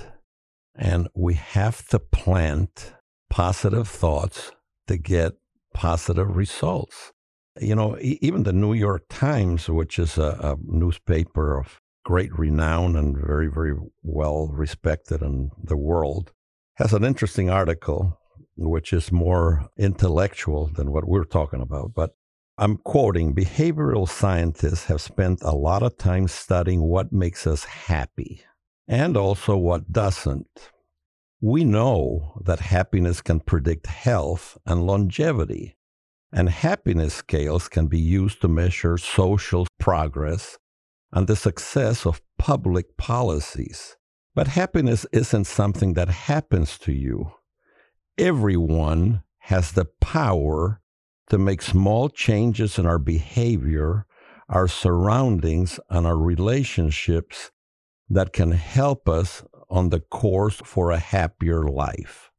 And 0.77 1.09
we 1.15 1.35
have 1.35 1.87
to 1.89 1.99
plant 1.99 2.95
positive 3.31 3.89
thoughts 3.89 4.53
to 4.87 4.97
get 4.97 5.33
positive 5.75 6.37
results. 6.37 7.13
You 7.61 7.75
know, 7.75 7.99
even 8.01 8.45
the 8.45 8.53
New 8.53 8.75
York 8.75 9.05
Times, 9.11 9.69
which 9.69 9.99
is 9.99 10.19
a, 10.19 10.37
a 10.41 10.57
newspaper 10.65 11.59
of 11.59 11.81
great 12.05 12.37
renown 12.39 12.97
and 12.97 13.17
very, 13.17 13.49
very 13.49 13.75
well 14.03 14.49
respected 14.53 15.21
in 15.21 15.51
the 15.63 15.77
world, 15.77 16.33
has 16.77 16.93
an 16.93 17.05
interesting 17.05 17.51
article 17.51 18.19
which 18.57 18.93
is 18.93 19.11
more 19.13 19.69
intellectual 19.77 20.67
than 20.67 20.93
what 20.93 21.07
we're 21.07 21.25
talking 21.25 21.61
about. 21.61 21.95
But 21.95 22.15
I'm 22.59 22.77
quoting 22.77 23.35
behavioral 23.35 24.09
scientists 24.09 24.85
have 24.85 25.01
spent 25.01 25.43
a 25.43 25.53
lot 25.53 25.83
of 25.83 25.97
time 25.97 26.29
studying 26.29 26.83
what 26.83 27.13
makes 27.13 27.47
us 27.47 27.65
happy 27.65 28.43
and 28.87 29.17
also 29.17 29.57
what 29.57 29.91
doesn't. 29.91 30.71
We 31.41 31.65
know 31.65 32.41
that 32.45 32.61
happiness 32.61 33.21
can 33.21 33.41
predict 33.41 33.87
health 33.87 34.59
and 34.65 34.87
longevity, 34.87 35.77
and 36.33 36.49
happiness 36.49 37.15
scales 37.15 37.69
can 37.69 37.89
be 37.89 37.99
used 37.99 38.41
to 38.43 38.49
measure 38.49 38.97
social 38.97 39.67
progress 39.81 40.59
and 41.11 41.27
the 41.27 41.37
success 41.37 42.07
of 42.07 42.23
public 42.39 42.97
policies. 42.97 43.97
But 44.35 44.47
happiness 44.49 45.05
isn't 45.13 45.45
something 45.45 45.95
that 45.95 46.09
happens 46.09 46.79
to 46.79 46.93
you. 46.93 47.33
Everyone 48.19 49.23
has 49.39 49.73
the 49.73 49.87
power 50.01 50.81
to 51.31 51.39
make 51.39 51.63
small 51.63 52.09
changes 52.09 52.79
in 52.79 52.87
our 52.87 52.99
behavior, 52.99 54.07
our 54.49 54.69
surroundings, 54.69 55.81
and 55.89 56.07
our 56.07 56.19
relationships 56.19 57.51
that 58.09 58.33
can 58.33 58.53
help 58.53 59.09
us 59.09 59.43
on 59.71 59.89
the 59.89 60.01
course 60.01 60.61
for 60.65 60.91
a 60.91 60.99
happier 60.99 61.65
life. 61.65 62.31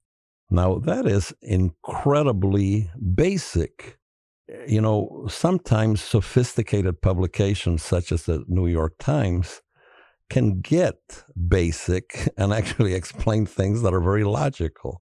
Now, 0.50 0.78
that 0.78 1.08
is 1.08 1.34
incredibly 1.42 2.92
basic 3.16 3.98
you 4.68 4.82
know, 4.82 5.26
sometimes 5.30 6.02
sophisticated 6.02 7.02
publications 7.02 7.84
such 7.84 8.12
as 8.12 8.24
the 8.24 8.44
New 8.48 8.68
York 8.68 8.96
Times 9.00 9.62
can 10.30 10.62
get 10.62 11.24
basic 11.48 12.30
and 12.38 12.54
actually 12.60 12.94
explain 12.94 13.46
things 13.46 13.82
that 13.82 13.94
are 13.94 14.02
very 14.02 14.24
logical. 14.24 15.02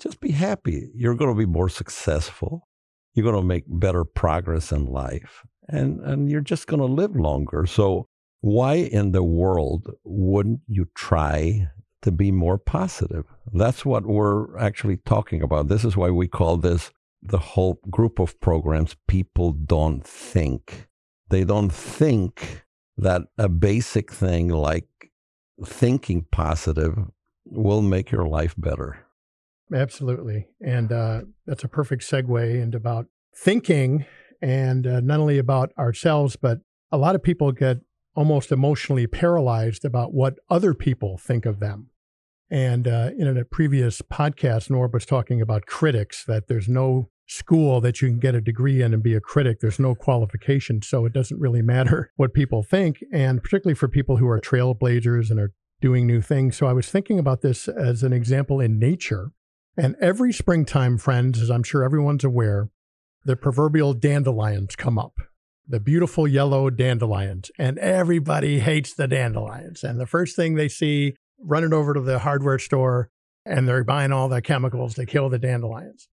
Just 0.00 0.20
be 0.20 0.32
happy. 0.32 0.90
You're 0.94 1.14
going 1.14 1.30
to 1.30 1.38
be 1.38 1.46
more 1.46 1.68
successful. 1.68 2.68
You're 3.14 3.24
going 3.24 3.40
to 3.40 3.46
make 3.46 3.64
better 3.66 4.04
progress 4.04 4.72
in 4.72 4.86
life 4.86 5.44
and, 5.70 6.00
and 6.00 6.30
you're 6.30 6.40
just 6.40 6.66
going 6.66 6.80
to 6.80 6.86
live 6.86 7.16
longer. 7.16 7.66
So, 7.66 8.08
why 8.42 8.74
in 8.74 9.12
the 9.12 9.22
world 9.22 9.90
wouldn't 10.02 10.60
you 10.66 10.88
try 10.94 11.68
to 12.02 12.10
be 12.10 12.30
more 12.30 12.56
positive? 12.56 13.26
That's 13.52 13.84
what 13.84 14.06
we're 14.06 14.56
actually 14.58 14.96
talking 14.96 15.42
about. 15.42 15.68
This 15.68 15.84
is 15.84 15.96
why 15.96 16.10
we 16.10 16.26
call 16.26 16.56
this 16.56 16.90
the 17.22 17.38
whole 17.38 17.78
group 17.90 18.18
of 18.18 18.40
programs 18.40 18.96
People 19.06 19.52
Don't 19.52 20.02
Think. 20.06 20.88
They 21.28 21.44
don't 21.44 21.70
think 21.70 22.64
that 22.96 23.22
a 23.36 23.48
basic 23.48 24.10
thing 24.10 24.48
like 24.48 24.88
thinking 25.62 26.26
positive 26.32 26.96
will 27.44 27.82
make 27.82 28.10
your 28.10 28.26
life 28.26 28.54
better. 28.56 29.06
Absolutely. 29.72 30.48
And 30.60 30.92
uh, 30.92 31.22
that's 31.46 31.64
a 31.64 31.68
perfect 31.68 32.02
segue 32.02 32.60
into 32.60 32.76
about 32.76 33.06
thinking 33.34 34.04
and 34.42 34.86
uh, 34.86 35.00
not 35.00 35.20
only 35.20 35.38
about 35.38 35.72
ourselves, 35.78 36.36
but 36.36 36.58
a 36.90 36.98
lot 36.98 37.14
of 37.14 37.22
people 37.22 37.52
get 37.52 37.78
almost 38.14 38.50
emotionally 38.50 39.06
paralyzed 39.06 39.84
about 39.84 40.12
what 40.12 40.38
other 40.48 40.74
people 40.74 41.18
think 41.18 41.46
of 41.46 41.60
them. 41.60 41.90
And 42.50 42.88
uh, 42.88 43.10
in 43.16 43.36
a 43.36 43.44
previous 43.44 44.02
podcast, 44.02 44.70
Norb 44.70 44.92
was 44.92 45.06
talking 45.06 45.40
about 45.40 45.66
critics, 45.66 46.24
that 46.24 46.48
there's 46.48 46.68
no 46.68 47.10
school 47.28 47.80
that 47.80 48.02
you 48.02 48.08
can 48.08 48.18
get 48.18 48.34
a 48.34 48.40
degree 48.40 48.82
in 48.82 48.92
and 48.92 49.04
be 49.04 49.14
a 49.14 49.20
critic. 49.20 49.60
There's 49.60 49.78
no 49.78 49.94
qualification. 49.94 50.82
So 50.82 51.06
it 51.06 51.12
doesn't 51.12 51.38
really 51.38 51.62
matter 51.62 52.10
what 52.16 52.34
people 52.34 52.64
think. 52.64 53.04
And 53.12 53.40
particularly 53.40 53.76
for 53.76 53.86
people 53.86 54.16
who 54.16 54.28
are 54.28 54.40
trailblazers 54.40 55.30
and 55.30 55.38
are 55.38 55.52
doing 55.80 56.06
new 56.06 56.20
things. 56.20 56.56
So 56.56 56.66
I 56.66 56.72
was 56.72 56.90
thinking 56.90 57.18
about 57.20 57.40
this 57.40 57.68
as 57.68 58.02
an 58.02 58.12
example 58.12 58.60
in 58.60 58.78
nature. 58.78 59.30
And 59.80 59.96
every 59.98 60.30
springtime, 60.30 60.98
friends, 60.98 61.40
as 61.40 61.50
I'm 61.50 61.62
sure 61.62 61.82
everyone's 61.82 62.22
aware, 62.22 62.68
the 63.24 63.34
proverbial 63.34 63.94
dandelions 63.94 64.76
come 64.76 64.98
up, 64.98 65.14
the 65.66 65.80
beautiful 65.80 66.28
yellow 66.28 66.68
dandelions, 66.68 67.50
and 67.58 67.78
everybody 67.78 68.60
hates 68.60 68.92
the 68.92 69.08
dandelions. 69.08 69.82
And 69.82 69.98
the 69.98 70.04
first 70.04 70.36
thing 70.36 70.54
they 70.54 70.68
see, 70.68 71.16
running 71.42 71.72
over 71.72 71.94
to 71.94 72.00
the 72.02 72.18
hardware 72.18 72.58
store, 72.58 73.08
and 73.46 73.66
they're 73.66 73.82
buying 73.82 74.12
all 74.12 74.28
the 74.28 74.42
chemicals 74.42 74.96
to 74.96 75.06
kill 75.06 75.30
the 75.30 75.38
dandelions. 75.38 76.10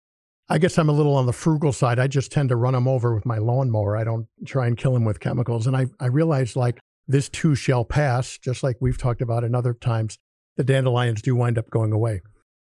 I 0.50 0.58
guess 0.58 0.78
I'm 0.78 0.90
a 0.90 0.92
little 0.94 1.16
on 1.16 1.26
the 1.26 1.32
frugal 1.32 1.72
side. 1.72 2.00
I 2.00 2.08
just 2.08 2.34
tend 2.34 2.50
to 2.50 2.58
run 2.58 2.74
them 2.74 2.86
over 2.86 3.16
with 3.16 3.26
my 3.26 3.38
lawnmower. 3.38 3.96
I 3.96 4.04
don't 4.04 4.28
try 4.46 4.68
and 4.68 4.76
kill 4.76 4.92
them 4.92 5.06
with 5.06 5.22
chemicals. 5.22 5.68
And 5.68 5.78
I, 5.78 5.86
I 6.02 6.08
realized 6.08 6.58
like 6.58 6.82
this 7.08 7.30
too 7.30 7.56
shall 7.56 7.86
pass, 7.86 8.38
just 8.38 8.62
like 8.62 8.76
we've 8.82 8.98
talked 8.98 9.22
about 9.22 9.46
in 9.46 9.56
other 9.56 9.74
times. 9.74 10.18
The 10.58 10.66
dandelions 10.66 11.22
do 11.22 11.34
wind 11.34 11.58
up 11.58 11.70
going 11.70 11.94
away. 11.94 12.20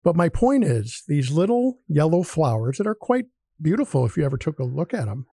But 0.06 0.16
my 0.16 0.30
point 0.30 0.64
is, 0.64 1.02
these 1.08 1.32
little 1.32 1.80
yellow 1.88 2.22
flowers 2.22 2.78
that 2.78 2.86
are 2.86 2.94
quite 2.94 3.26
beautiful 3.60 4.06
if 4.06 4.16
you 4.16 4.24
ever 4.24 4.38
took 4.38 4.60
a 4.60 4.64
look 4.64 4.94
at 4.94 5.06
them. 5.06 5.26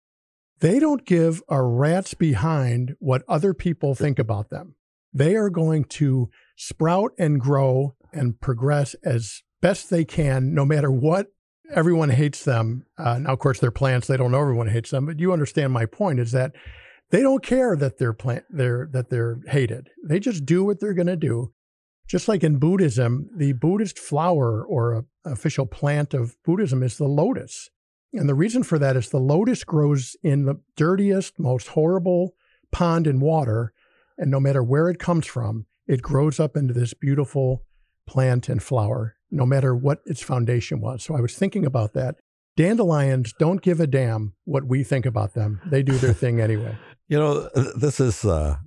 They 0.60 0.78
don't 0.78 1.04
give 1.04 1.42
a 1.48 1.60
rat's 1.60 2.14
behind 2.14 2.94
what 3.00 3.24
other 3.26 3.52
people 3.52 3.96
think 3.96 4.20
about 4.20 4.50
them. 4.50 4.76
They 5.12 5.34
are 5.34 5.50
going 5.50 5.86
to 5.86 6.30
sprout 6.56 7.10
and 7.18 7.40
grow 7.40 7.96
and 8.12 8.40
progress 8.40 8.94
as 9.02 9.42
best 9.60 9.90
they 9.90 10.04
can, 10.04 10.54
no 10.54 10.64
matter 10.64 10.90
what 10.90 11.32
everyone 11.74 12.10
hates 12.10 12.44
them. 12.44 12.86
Uh, 12.96 13.18
now, 13.18 13.32
of 13.32 13.40
course, 13.40 13.58
they're 13.58 13.72
plants; 13.72 14.06
they 14.06 14.16
don't 14.16 14.30
know 14.30 14.40
everyone 14.40 14.68
hates 14.68 14.90
them, 14.90 15.06
but 15.06 15.18
you 15.18 15.32
understand 15.32 15.72
my 15.72 15.86
point. 15.86 16.20
Is 16.20 16.30
that 16.30 16.52
they 17.10 17.22
don't 17.22 17.42
care 17.42 17.74
that 17.74 17.98
they're 17.98 18.12
plant 18.12 18.44
they're 18.48 18.88
that 18.92 19.10
they're 19.10 19.40
hated. 19.48 19.88
They 20.06 20.20
just 20.20 20.46
do 20.46 20.62
what 20.62 20.78
they're 20.78 20.94
going 20.94 21.08
to 21.08 21.16
do. 21.16 21.52
Just 22.10 22.26
like 22.26 22.42
in 22.42 22.58
Buddhism, 22.58 23.30
the 23.36 23.52
Buddhist 23.52 23.96
flower 23.96 24.64
or 24.64 25.04
official 25.24 25.64
plant 25.64 26.12
of 26.12 26.34
Buddhism 26.44 26.82
is 26.82 26.98
the 26.98 27.06
lotus. 27.06 27.70
And 28.12 28.28
the 28.28 28.34
reason 28.34 28.64
for 28.64 28.80
that 28.80 28.96
is 28.96 29.10
the 29.10 29.20
lotus 29.20 29.62
grows 29.62 30.16
in 30.20 30.44
the 30.44 30.56
dirtiest, 30.76 31.38
most 31.38 31.68
horrible 31.68 32.34
pond 32.72 33.06
in 33.06 33.20
water. 33.20 33.72
And 34.18 34.28
no 34.28 34.40
matter 34.40 34.60
where 34.60 34.88
it 34.88 34.98
comes 34.98 35.24
from, 35.24 35.66
it 35.86 36.02
grows 36.02 36.40
up 36.40 36.56
into 36.56 36.74
this 36.74 36.94
beautiful 36.94 37.62
plant 38.08 38.48
and 38.48 38.60
flower, 38.60 39.14
no 39.30 39.46
matter 39.46 39.72
what 39.72 40.00
its 40.04 40.20
foundation 40.20 40.80
was. 40.80 41.04
So 41.04 41.14
I 41.14 41.20
was 41.20 41.36
thinking 41.36 41.64
about 41.64 41.92
that. 41.92 42.16
Dandelions 42.56 43.32
don't 43.38 43.62
give 43.62 43.78
a 43.78 43.86
damn 43.86 44.34
what 44.44 44.64
we 44.64 44.82
think 44.82 45.06
about 45.06 45.34
them. 45.34 45.60
They 45.64 45.84
do 45.84 45.96
their 45.96 46.12
thing 46.12 46.40
anyway. 46.40 46.76
You 47.08 47.18
know, 47.18 47.48
this 47.74 47.98
is 47.98 48.24
uh, 48.24 48.58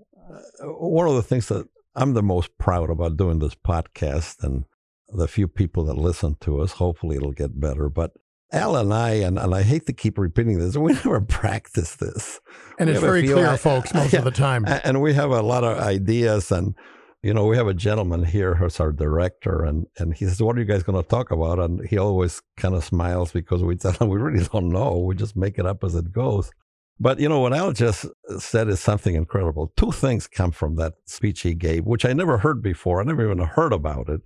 one 0.59 1.07
of 1.07 1.15
the 1.15 1.23
things 1.23 1.47
that 1.47 1.65
I'm 1.95 2.13
the 2.13 2.23
most 2.23 2.57
proud 2.57 2.89
about 2.89 3.17
doing 3.17 3.39
this 3.39 3.55
podcast 3.55 4.43
and 4.43 4.65
the 5.09 5.27
few 5.27 5.47
people 5.47 5.83
that 5.85 5.97
listen 5.97 6.35
to 6.41 6.61
us. 6.61 6.73
Hopefully, 6.73 7.17
it'll 7.17 7.31
get 7.31 7.59
better. 7.59 7.89
But 7.89 8.13
Al 8.51 8.75
and 8.75 8.93
I, 8.93 9.11
and, 9.11 9.37
and 9.39 9.53
I 9.53 9.63
hate 9.63 9.87
to 9.87 9.93
keep 9.93 10.17
repeating 10.17 10.59
this, 10.59 10.77
we 10.77 10.93
never 10.93 11.21
practice 11.21 11.95
this. 11.95 12.39
And 12.79 12.87
we 12.87 12.93
it's 12.95 13.01
very 13.01 13.23
clear, 13.27 13.47
I, 13.47 13.57
folks, 13.57 13.93
uh, 13.93 13.99
most 13.99 14.13
of 14.13 14.23
the 14.23 14.31
time. 14.31 14.65
And 14.65 15.01
we 15.01 15.13
have 15.13 15.31
a 15.31 15.41
lot 15.41 15.63
of 15.63 15.77
ideas. 15.77 16.51
And, 16.51 16.75
you 17.21 17.33
know, 17.33 17.45
we 17.45 17.57
have 17.57 17.67
a 17.67 17.73
gentleman 17.73 18.23
here 18.23 18.55
who's 18.55 18.79
our 18.79 18.91
director, 18.91 19.63
and, 19.63 19.87
and 19.97 20.13
he 20.13 20.25
says, 20.25 20.41
What 20.41 20.55
are 20.55 20.59
you 20.59 20.65
guys 20.65 20.83
going 20.83 21.01
to 21.01 21.07
talk 21.07 21.31
about? 21.31 21.59
And 21.59 21.85
he 21.87 21.97
always 21.97 22.41
kind 22.57 22.75
of 22.75 22.83
smiles 22.83 23.31
because 23.31 23.63
we 23.63 23.75
tell 23.75 23.93
him 23.93 24.09
we 24.09 24.19
really 24.19 24.45
don't 24.51 24.69
know. 24.69 24.97
We 24.97 25.15
just 25.15 25.35
make 25.35 25.57
it 25.57 25.65
up 25.65 25.83
as 25.83 25.95
it 25.95 26.11
goes. 26.11 26.51
But, 26.99 27.19
you 27.19 27.27
know, 27.27 27.39
what 27.39 27.53
Al 27.53 27.71
just 27.73 28.05
said 28.37 28.69
is 28.69 28.79
something 28.79 29.15
incredible. 29.15 29.73
Two 29.75 29.91
things 29.91 30.27
come 30.27 30.51
from 30.51 30.75
that 30.75 30.93
speech 31.05 31.41
he 31.41 31.53
gave, 31.53 31.85
which 31.85 32.05
I 32.05 32.13
never 32.13 32.37
heard 32.37 32.61
before. 32.61 33.01
I 33.01 33.03
never 33.03 33.25
even 33.25 33.39
heard 33.39 33.73
about 33.73 34.09
it. 34.09 34.21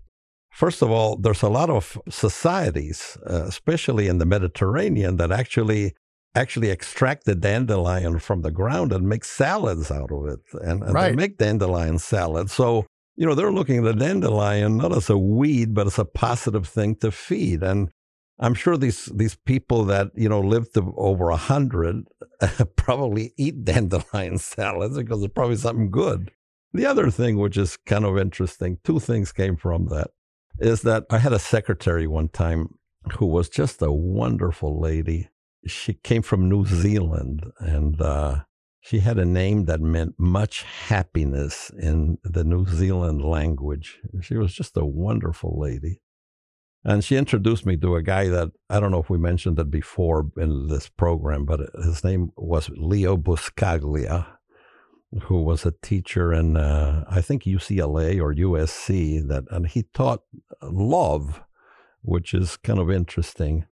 First 0.52 0.82
of 0.82 0.90
all, 0.90 1.18
there's 1.18 1.44
a 1.44 1.50
lot 1.50 1.70
of 1.70 1.98
societies, 2.10 3.18
uh, 3.30 3.44
especially 3.46 4.08
in 4.08 4.18
the 4.18 4.26
Mediterranean, 4.26 5.18
that 5.18 5.32
actually 5.32 5.94
actually 6.36 6.70
extract 6.70 7.26
the 7.26 7.36
dandelion 7.36 8.20
from 8.20 8.42
the 8.42 8.52
ground 8.52 8.94
and 8.94 9.10
make 9.10 9.26
salads 9.26 9.90
out 9.90 10.12
of 10.12 10.28
it, 10.28 10.40
and, 10.62 10.84
and 10.84 10.94
right. 10.94 11.10
they 11.10 11.16
make 11.16 11.38
dandelion 11.38 11.98
salad. 11.98 12.50
So 12.50 12.86
you 13.16 13.26
know 13.26 13.36
they're 13.36 13.52
looking 13.52 13.80
at 13.80 13.84
the 13.84 13.94
dandelion 13.94 14.78
not 14.78 14.96
as 14.96 15.10
a 15.10 15.18
weed, 15.18 15.74
but 15.74 15.88
as 15.88 16.00
a 16.00 16.06
positive 16.06 16.68
thing 16.68 16.96
to 16.98 17.12
feed. 17.12 17.64
And 17.64 17.90
I'm 18.40 18.54
sure 18.54 18.78
these 18.78 19.06
these 19.06 19.36
people 19.36 19.84
that 19.86 20.12
you 20.16 20.30
know 20.30 20.40
live 20.40 20.72
to 20.74 20.94
over 20.98 21.30
a 21.30 21.38
hundred 21.38 22.08
probably 22.76 23.34
eat 23.38 23.66
dandelion 23.66 24.38
salads 24.38 24.98
because 24.98 25.24
it's 25.24 25.34
probably 25.34 25.56
something 25.56 25.92
good. 25.92 26.32
The 26.74 26.86
other 26.86 27.10
thing, 27.10 27.38
which 27.38 27.58
is 27.58 27.78
kind 27.78 28.06
of 28.06 28.18
interesting, 28.18 28.78
two 28.84 29.00
things 29.00 29.32
came 29.32 29.56
from 29.56 29.88
that 29.88 30.12
is 30.60 30.82
that 30.82 31.06
I 31.10 31.20
had 31.20 31.34
a 31.34 31.40
secretary 31.40 32.08
one 32.08 32.30
time 32.30 32.76
who 33.18 33.26
was 33.26 33.50
just 33.50 33.82
a 33.82 33.92
wonderful 33.92 34.80
lady. 34.80 35.30
She 35.66 35.94
came 35.94 36.22
from 36.22 36.50
New 36.50 36.66
Zealand 36.66 37.46
and 37.60 38.00
uh, 38.02 38.42
she 38.82 39.00
had 39.00 39.18
a 39.18 39.26
name 39.26 39.66
that 39.66 39.82
meant 39.82 40.16
much 40.18 40.64
happiness 40.64 41.72
in 41.78 42.18
the 42.24 42.44
New 42.44 42.66
Zealand 42.66 43.24
language. 43.24 44.00
She 44.22 44.36
was 44.36 44.54
just 44.54 44.78
a 44.78 44.86
wonderful 44.86 45.60
lady. 45.60 46.02
And 46.88 47.04
she 47.04 47.18
introduced 47.18 47.66
me 47.66 47.78
to 47.78 47.96
a 47.96 48.02
guy 48.02 48.30
that 48.30 48.50
I 48.70 48.80
don't 48.80 48.92
know 48.92 49.02
if 49.02 49.10
we 49.10 49.20
mentioned 49.20 49.60
it 49.60 49.70
before 49.70 50.32
in 50.38 50.68
this 50.68 50.90
program, 50.90 51.46
but 51.46 51.60
his 51.84 52.04
name 52.04 52.32
was 52.36 52.70
Leo 52.70 53.18
Buscaglia 53.18 54.26
who 55.24 55.42
was 55.42 55.66
a 55.66 55.74
teacher 55.82 56.34
in 56.34 56.58
uh, 56.58 57.04
I 57.10 57.22
think 57.22 57.44
UCLA 57.44 58.22
or 58.22 58.34
USC 58.34 59.26
that 59.28 59.46
and 59.50 59.68
he 59.68 59.84
taught 59.94 60.22
love, 60.62 61.42
which 62.02 62.34
is 62.34 62.58
kind 62.58 62.80
of 62.80 62.92
interesting. 62.92 63.66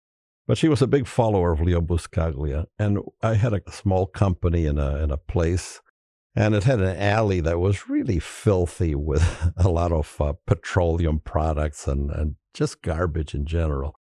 But 0.47 0.59
she 0.59 0.69
was 0.69 0.83
a 0.83 0.87
big 0.87 1.07
follower 1.07 1.53
of 1.53 1.61
Leo 1.61 1.81
Buscaglia, 1.81 2.67
and 2.79 2.99
I 3.23 3.35
had 3.35 3.55
a 3.55 3.63
small 3.71 4.07
company 4.07 4.67
in 4.67 4.79
a 4.79 5.03
in 5.03 5.11
a 5.11 5.17
place, 5.17 5.81
and 6.37 6.55
it 6.55 6.65
had 6.65 6.81
an 6.81 6.97
alley 6.97 7.41
that 7.41 7.59
was 7.59 7.89
really 7.89 8.21
filthy 8.21 8.95
with 8.95 9.53
a 9.57 9.69
lot 9.69 9.91
of 9.91 10.21
uh, 10.21 10.35
petroleum 10.47 11.19
products 11.19 11.89
and 11.89 12.11
and 12.11 12.37
just 12.55 12.83
garbage 12.83 13.35
in 13.35 13.47
general. 13.47 13.97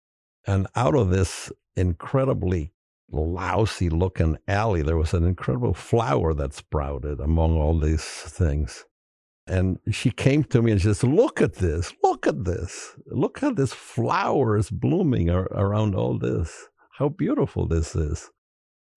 And 0.46 0.66
out 0.74 0.94
of 0.94 1.10
this 1.10 1.52
incredibly 1.76 2.72
lousy 3.10 3.90
looking 3.90 4.38
alley, 4.48 4.82
there 4.82 4.96
was 4.96 5.14
an 5.14 5.24
incredible 5.24 5.74
flower 5.74 6.34
that 6.34 6.54
sprouted 6.54 7.20
among 7.20 7.56
all 7.56 7.78
these 7.78 8.04
things. 8.04 8.84
And 9.46 9.78
she 9.90 10.10
came 10.10 10.44
to 10.44 10.60
me 10.62 10.72
and 10.72 10.80
she 10.80 10.88
says, 10.88 11.04
Look 11.04 11.40
at 11.40 11.54
this, 11.54 11.94
look 12.02 12.26
at 12.26 12.44
this. 12.44 12.94
Look 13.06 13.40
how 13.40 13.52
this 13.52 13.72
flower 13.72 14.58
is 14.58 14.70
blooming 14.70 15.30
ar- 15.30 15.48
around 15.52 15.94
all 15.94 16.18
this. 16.18 16.68
How 16.98 17.08
beautiful 17.08 17.66
this 17.66 17.96
is. 17.96 18.30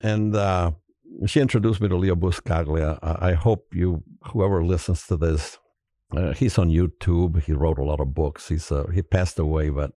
And 0.01 0.35
uh, 0.35 0.71
she 1.25 1.39
introduced 1.39 1.81
me 1.81 1.87
to 1.87 1.95
Leo 1.95 2.15
Buscaglia. 2.15 2.99
I, 3.01 3.29
I 3.29 3.33
hope 3.33 3.73
you, 3.73 4.03
whoever 4.25 4.63
listens 4.63 5.07
to 5.07 5.17
this, 5.17 5.57
uh, 6.15 6.33
he's 6.33 6.57
on 6.57 6.69
YouTube. 6.69 7.43
He 7.43 7.53
wrote 7.53 7.79
a 7.79 7.83
lot 7.83 7.99
of 7.99 8.13
books. 8.13 8.47
He's 8.49 8.71
uh, 8.71 8.87
he 8.93 9.01
passed 9.01 9.39
away, 9.39 9.69
but 9.69 9.91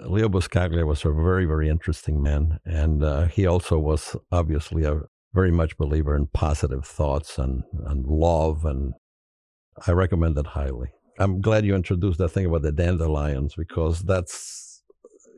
Leo 0.00 0.28
Buscaglia 0.28 0.86
was 0.86 1.04
a 1.04 1.12
very, 1.12 1.44
very 1.44 1.68
interesting 1.68 2.22
man. 2.22 2.58
And 2.64 3.02
uh, 3.02 3.26
he 3.26 3.46
also 3.46 3.78
was 3.78 4.16
obviously 4.32 4.84
a 4.84 5.02
very 5.34 5.50
much 5.50 5.76
believer 5.76 6.16
in 6.16 6.26
positive 6.26 6.84
thoughts 6.84 7.38
and, 7.38 7.62
and 7.86 8.06
love. 8.06 8.64
And 8.64 8.94
I 9.86 9.92
recommend 9.92 10.38
it 10.38 10.48
highly. 10.48 10.88
I'm 11.18 11.40
glad 11.40 11.64
you 11.64 11.74
introduced 11.74 12.18
that 12.18 12.30
thing 12.30 12.46
about 12.46 12.62
the 12.62 12.72
dandelions 12.72 13.54
because 13.54 14.00
that's 14.00 14.82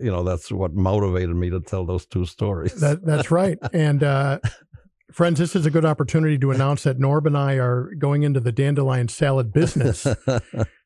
you 0.00 0.10
know 0.10 0.22
that's 0.22 0.50
what 0.50 0.74
motivated 0.74 1.34
me 1.34 1.50
to 1.50 1.60
tell 1.60 1.84
those 1.84 2.06
two 2.06 2.24
stories. 2.24 2.74
That, 2.80 3.04
that's 3.04 3.30
right. 3.30 3.58
And 3.72 4.02
uh, 4.02 4.38
friends, 5.10 5.38
this 5.38 5.56
is 5.56 5.66
a 5.66 5.70
good 5.70 5.84
opportunity 5.84 6.38
to 6.38 6.50
announce 6.52 6.82
that 6.84 6.98
Norb 6.98 7.26
and 7.26 7.36
I 7.36 7.54
are 7.54 7.90
going 7.98 8.22
into 8.22 8.40
the 8.40 8.52
dandelion 8.52 9.08
salad 9.08 9.52
business. 9.52 10.06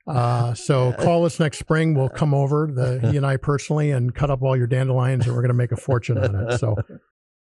Uh, 0.07 0.55
so 0.55 0.93
call 0.93 1.25
us 1.25 1.41
next 1.41 1.59
spring. 1.59 1.93
We'll 1.93 2.09
come 2.09 2.33
over, 2.33 2.71
the, 2.73 3.11
he 3.11 3.17
and 3.17 3.27
I 3.27 3.37
personally, 3.37 3.91
and 3.91 4.15
cut 4.15 4.31
up 4.31 4.41
all 4.41 4.57
your 4.57 4.69
dandelions, 4.69 5.27
and 5.27 5.35
we're 5.35 5.43
going 5.43 5.49
to 5.49 5.55
make 5.55 5.73
a 5.73 5.77
fortune 5.77 6.17
on 6.17 6.35
it. 6.35 6.59
So, 6.59 6.77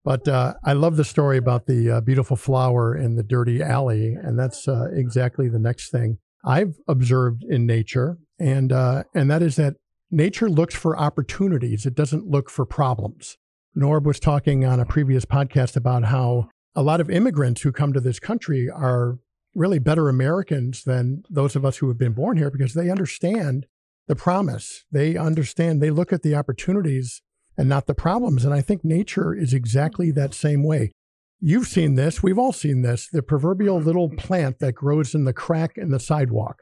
but 0.05 0.25
uh, 0.29 0.53
I 0.63 0.71
love 0.71 0.95
the 0.95 1.03
story 1.03 1.37
about 1.37 1.65
the 1.65 1.91
uh, 1.91 1.99
beautiful 1.99 2.37
flower 2.37 2.95
in 2.95 3.15
the 3.17 3.23
dirty 3.23 3.61
alley, 3.61 4.13
and 4.13 4.39
that's 4.39 4.65
uh, 4.67 4.85
exactly 4.93 5.49
the 5.49 5.59
next 5.59 5.91
thing 5.91 6.19
I've 6.45 6.75
observed 6.87 7.43
in 7.43 7.65
nature, 7.65 8.17
and 8.39 8.71
uh, 8.71 9.03
and 9.13 9.29
that 9.29 9.41
is 9.41 9.55
that 9.57 9.75
nature 10.11 10.49
looks 10.49 10.75
for 10.75 10.97
opportunities. 10.97 11.85
It 11.85 11.95
doesn't 11.95 12.27
look 12.27 12.49
for 12.49 12.65
problems. 12.65 13.37
Norb 13.75 14.03
was 14.03 14.19
talking 14.19 14.65
on 14.65 14.79
a 14.79 14.85
previous 14.85 15.25
podcast 15.25 15.75
about 15.75 16.05
how 16.05 16.49
a 16.75 16.83
lot 16.83 17.01
of 17.01 17.09
immigrants 17.09 17.61
who 17.61 17.71
come 17.71 17.93
to 17.93 17.99
this 17.99 18.19
country 18.19 18.69
are 18.69 19.19
really 19.55 19.79
better 19.79 20.09
Americans 20.09 20.83
than 20.83 21.23
those 21.29 21.55
of 21.55 21.63
us 21.63 21.77
who 21.77 21.87
have 21.87 21.97
been 21.97 22.13
born 22.13 22.37
here 22.37 22.49
because 22.49 22.73
they 22.73 22.89
understand 22.89 23.67
the 24.07 24.15
promise. 24.15 24.85
They 24.91 25.15
understand, 25.15 25.81
they 25.81 25.91
look 25.91 26.11
at 26.11 26.23
the 26.23 26.35
opportunities 26.35 27.21
and 27.57 27.69
not 27.69 27.85
the 27.85 27.93
problems. 27.93 28.43
And 28.43 28.53
I 28.53 28.61
think 28.61 28.83
nature 28.83 29.33
is 29.33 29.53
exactly 29.53 30.11
that 30.11 30.33
same 30.33 30.63
way. 30.63 30.91
You've 31.39 31.67
seen 31.67 31.95
this, 31.95 32.23
we've 32.23 32.39
all 32.39 32.53
seen 32.53 32.81
this 32.81 33.09
the 33.11 33.21
proverbial 33.21 33.79
little 33.79 34.09
plant 34.09 34.59
that 34.59 34.73
grows 34.73 35.13
in 35.13 35.25
the 35.25 35.33
crack 35.33 35.77
in 35.77 35.91
the 35.91 35.99
sidewalk. 35.99 36.57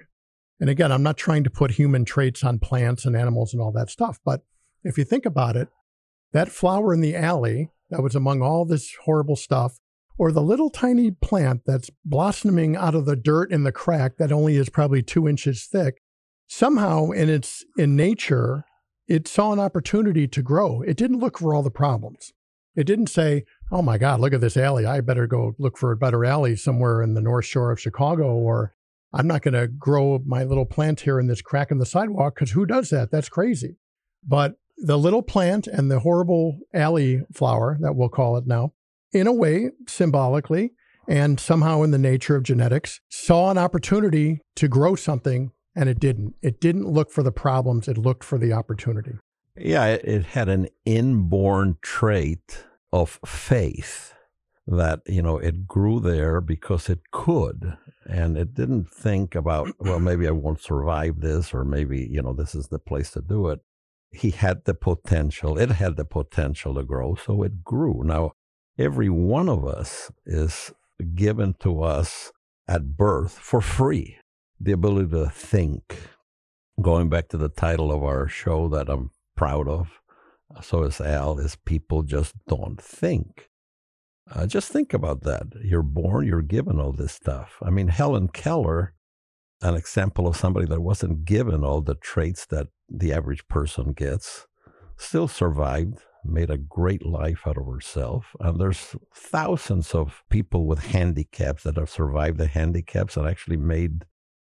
And 0.59 0.69
again, 0.69 0.91
I'm 0.91 1.03
not 1.03 1.17
trying 1.17 1.43
to 1.43 1.49
put 1.49 1.71
human 1.71 2.03
traits 2.03 2.43
on 2.43 2.59
plants 2.59 3.05
and 3.05 3.15
animals 3.15 3.53
and 3.53 3.61
all 3.61 3.71
that 3.71 3.89
stuff, 3.89 4.19
but 4.25 4.41
if 4.83 4.97
you 4.97 5.03
think 5.03 5.25
about 5.25 5.55
it, 5.55 5.69
that 6.33 6.49
flower 6.49 6.93
in 6.93 7.01
the 7.01 7.15
alley 7.15 7.69
that 7.89 8.01
was 8.01 8.15
among 8.15 8.41
all 8.41 8.65
this 8.65 8.95
horrible 9.05 9.35
stuff 9.35 9.79
or 10.17 10.31
the 10.31 10.41
little 10.41 10.69
tiny 10.69 11.11
plant 11.11 11.61
that's 11.65 11.89
blossoming 12.05 12.75
out 12.75 12.95
of 12.95 13.05
the 13.05 13.15
dirt 13.15 13.51
in 13.51 13.63
the 13.63 13.71
crack 13.71 14.17
that 14.17 14.31
only 14.31 14.55
is 14.55 14.69
probably 14.69 15.01
two 15.01 15.27
inches 15.27 15.65
thick, 15.65 16.01
somehow 16.47 17.09
in 17.11 17.29
its 17.29 17.63
in 17.77 17.95
nature, 17.95 18.65
it 19.07 19.27
saw 19.27 19.51
an 19.51 19.59
opportunity 19.59 20.27
to 20.27 20.41
grow. 20.41 20.81
It 20.81 20.97
didn't 20.97 21.19
look 21.19 21.37
for 21.37 21.53
all 21.53 21.63
the 21.63 21.71
problems. 21.71 22.33
It 22.75 22.85
didn't 22.85 23.07
say, 23.07 23.45
"Oh 23.71 23.81
my 23.81 23.97
God, 23.97 24.19
look 24.19 24.33
at 24.33 24.41
this 24.41 24.57
alley! 24.57 24.85
I 24.85 25.01
better 25.01 25.27
go 25.27 25.55
look 25.59 25.77
for 25.77 25.91
a 25.91 25.97
better 25.97 26.23
alley 26.23 26.55
somewhere 26.55 27.01
in 27.01 27.13
the 27.13 27.21
North 27.21 27.45
Shore 27.45 27.71
of 27.71 27.79
Chicago," 27.79 28.33
or 28.33 28.73
"I'm 29.11 29.27
not 29.27 29.41
going 29.41 29.53
to 29.53 29.67
grow 29.67 30.19
my 30.25 30.43
little 30.43 30.65
plant 30.65 31.01
here 31.01 31.19
in 31.19 31.27
this 31.27 31.41
crack 31.41 31.71
in 31.71 31.79
the 31.79 31.85
sidewalk 31.85 32.35
because 32.35 32.51
who 32.51 32.65
does 32.65 32.89
that? 32.91 33.11
That's 33.11 33.27
crazy." 33.27 33.77
But 34.25 34.55
the 34.77 34.97
little 34.97 35.21
plant 35.21 35.67
and 35.67 35.91
the 35.91 35.99
horrible 35.99 36.59
alley 36.73 37.21
flower 37.33 37.77
that 37.81 37.95
we'll 37.95 38.09
call 38.09 38.37
it 38.37 38.47
now 38.47 38.73
in 39.13 39.27
a 39.27 39.33
way, 39.33 39.71
symbolically, 39.87 40.71
and 41.07 41.39
somehow 41.39 41.81
in 41.81 41.91
the 41.91 41.97
nature 41.97 42.35
of 42.35 42.43
genetics, 42.43 42.99
saw 43.09 43.51
an 43.51 43.57
opportunity 43.57 44.41
to 44.55 44.67
grow 44.67 44.95
something 44.95 45.51
and 45.75 45.89
it 45.89 45.99
didn't. 45.99 46.35
It 46.41 46.59
didn't 46.59 46.87
look 46.87 47.11
for 47.11 47.23
the 47.23 47.31
problems, 47.31 47.87
it 47.87 47.97
looked 47.97 48.23
for 48.23 48.37
the 48.37 48.53
opportunity. 48.53 49.13
Yeah, 49.55 49.85
it 49.85 50.25
had 50.25 50.49
an 50.49 50.67
inborn 50.85 51.77
trait 51.81 52.65
of 52.91 53.19
faith 53.25 54.13
that, 54.67 55.01
you 55.05 55.21
know, 55.21 55.37
it 55.37 55.67
grew 55.67 55.99
there 55.99 56.39
because 56.39 56.89
it 56.89 56.99
could. 57.11 57.77
And 58.05 58.37
it 58.37 58.53
didn't 58.53 58.89
think 58.89 59.35
about, 59.35 59.69
well, 59.79 59.99
maybe 59.99 60.27
I 60.27 60.31
won't 60.31 60.61
survive 60.61 61.19
this, 61.19 61.53
or 61.53 61.63
maybe, 61.63 62.07
you 62.09 62.21
know, 62.21 62.33
this 62.33 62.55
is 62.55 62.67
the 62.67 62.79
place 62.79 63.11
to 63.11 63.21
do 63.21 63.47
it. 63.49 63.59
He 64.11 64.31
had 64.31 64.65
the 64.65 64.73
potential, 64.73 65.57
it 65.57 65.71
had 65.71 65.95
the 65.95 66.05
potential 66.05 66.75
to 66.75 66.83
grow, 66.83 67.15
so 67.15 67.43
it 67.43 67.63
grew. 67.63 68.03
Now, 68.03 68.33
every 68.77 69.09
one 69.09 69.49
of 69.49 69.65
us 69.65 70.11
is 70.25 70.71
given 71.15 71.55
to 71.59 71.83
us 71.83 72.31
at 72.67 72.95
birth 72.97 73.33
for 73.33 73.61
free 73.61 74.17
the 74.59 74.71
ability 74.71 75.09
to 75.11 75.29
think. 75.29 75.97
Going 76.81 77.09
back 77.09 77.27
to 77.29 77.37
the 77.37 77.49
title 77.49 77.91
of 77.91 78.03
our 78.03 78.27
show 78.27 78.67
that 78.69 78.89
I'm 78.89 79.11
proud 79.35 79.67
of, 79.67 80.01
so 80.61 80.83
is 80.83 81.01
Al, 81.01 81.37
is 81.39 81.55
people 81.55 82.01
just 82.03 82.33
don't 82.47 82.81
think. 82.81 83.49
Uh, 84.33 84.47
just 84.47 84.71
think 84.71 84.93
about 84.93 85.21
that. 85.23 85.43
You're 85.63 85.83
born, 85.83 86.25
you're 86.25 86.41
given 86.41 86.79
all 86.79 86.93
this 86.93 87.11
stuff. 87.11 87.57
I 87.61 87.69
mean, 87.69 87.89
Helen 87.89 88.29
Keller, 88.29 88.93
an 89.61 89.75
example 89.75 90.27
of 90.27 90.37
somebody 90.37 90.65
that 90.67 90.81
wasn't 90.81 91.25
given 91.25 91.63
all 91.63 91.81
the 91.81 91.95
traits 91.95 92.45
that 92.47 92.67
the 92.89 93.13
average 93.13 93.47
person 93.47 93.91
gets, 93.93 94.47
still 94.97 95.27
survived 95.27 95.99
made 96.23 96.49
a 96.49 96.57
great 96.57 97.05
life 97.05 97.47
out 97.47 97.57
of 97.57 97.65
herself. 97.65 98.35
And 98.39 98.59
there's 98.59 98.95
thousands 99.15 99.93
of 99.93 100.23
people 100.29 100.65
with 100.65 100.87
handicaps 100.87 101.63
that 101.63 101.77
have 101.77 101.89
survived 101.89 102.37
the 102.37 102.47
handicaps 102.47 103.17
and 103.17 103.27
actually 103.27 103.57
made, 103.57 104.05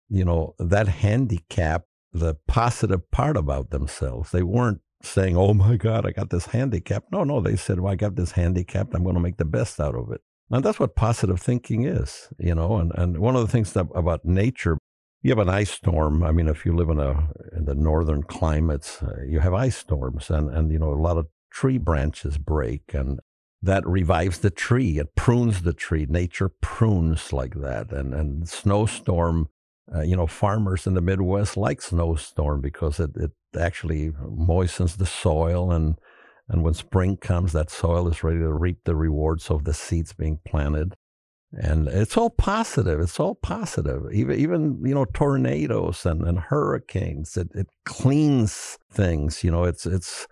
you 0.09 0.24
know, 0.24 0.54
that 0.59 0.88
handicap 0.88 1.85
the 2.12 2.35
positive 2.48 3.11
part 3.11 3.37
about 3.37 3.70
themselves. 3.70 4.33
They 4.33 4.42
weren't 4.42 4.80
saying, 5.02 5.37
oh 5.37 5.54
my 5.54 5.76
God, 5.76 6.06
I 6.06 6.11
got 6.11 6.30
this 6.30 6.46
handicap. 6.46 7.04
No, 7.12 7.24
no, 7.24 7.40
they 7.40 7.56
said, 7.56 7.80
well, 7.80 7.92
I 7.92 7.96
got 7.96 8.16
this 8.16 8.33
handicap. 8.33 8.92
I'm 8.92 9.04
going 9.04 9.14
to 9.14 9.20
make 9.20 9.37
the 9.38 9.44
best 9.44 9.80
out 9.80 9.94
of 9.94 10.11
it. 10.12 10.20
And 10.50 10.64
that's 10.64 10.80
what 10.80 10.96
positive 10.96 11.40
thinking 11.40 11.85
is, 11.85 12.28
you 12.38 12.54
know. 12.54 12.76
And, 12.76 12.92
and 12.96 13.18
one 13.18 13.37
of 13.37 13.42
the 13.42 13.52
things 13.52 13.72
that, 13.74 13.87
about 13.94 14.24
nature, 14.24 14.78
you 15.22 15.30
have 15.30 15.38
an 15.38 15.48
ice 15.48 15.70
storm. 15.70 16.24
I 16.24 16.33
mean, 16.33 16.48
if 16.48 16.66
you 16.66 16.74
live 16.74 16.88
in 16.88 16.98
a 16.98 17.28
in 17.56 17.66
the 17.66 17.74
northern 17.74 18.22
climates, 18.22 19.02
uh, 19.02 19.22
you 19.28 19.40
have 19.40 19.54
ice 19.54 19.76
storms, 19.76 20.30
and 20.30 20.50
and 20.50 20.72
you 20.72 20.78
know 20.78 20.92
a 20.92 20.94
lot 20.94 21.18
of 21.18 21.26
tree 21.50 21.78
branches 21.78 22.38
break 22.38 22.94
and 22.94 23.20
that 23.62 23.86
revives 23.86 24.38
the 24.38 24.50
tree. 24.50 24.98
It 24.98 25.14
prunes 25.14 25.62
the 25.62 25.74
tree. 25.74 26.06
Nature 26.08 26.48
prunes 26.48 27.32
like 27.32 27.54
that. 27.56 27.92
And 27.92 28.14
and 28.14 28.48
snowstorm, 28.48 29.48
uh, 29.94 30.02
you 30.02 30.16
know, 30.16 30.26
farmers 30.26 30.86
in 30.86 30.94
the 30.94 31.02
Midwest 31.02 31.56
like 31.56 31.82
snowstorm 31.82 32.60
because 32.60 32.98
it, 32.98 33.10
it 33.16 33.32
actually 33.58 34.12
moistens 34.28 34.96
the 34.96 35.06
soil 35.06 35.70
and 35.70 35.96
and 36.48 36.64
when 36.64 36.74
spring 36.74 37.16
comes, 37.16 37.52
that 37.52 37.70
soil 37.70 38.08
is 38.08 38.24
ready 38.24 38.40
to 38.40 38.52
reap 38.52 38.78
the 38.84 38.96
rewards 38.96 39.50
of 39.50 39.62
the 39.62 39.72
seeds 39.72 40.12
being 40.12 40.40
planted. 40.44 40.96
And 41.52 41.86
it's 41.86 42.16
all 42.16 42.30
positive. 42.30 42.98
It's 42.98 43.20
all 43.20 43.36
positive. 43.36 44.12
Even 44.12 44.38
even 44.38 44.82
you 44.84 44.94
know 44.94 45.04
tornadoes 45.04 46.06
and, 46.06 46.22
and 46.22 46.38
hurricanes. 46.38 47.36
It 47.36 47.50
it 47.54 47.68
cleans 47.84 48.78
things. 48.90 49.44
You 49.44 49.50
know 49.50 49.64
it's 49.64 49.84
it's 49.84 50.26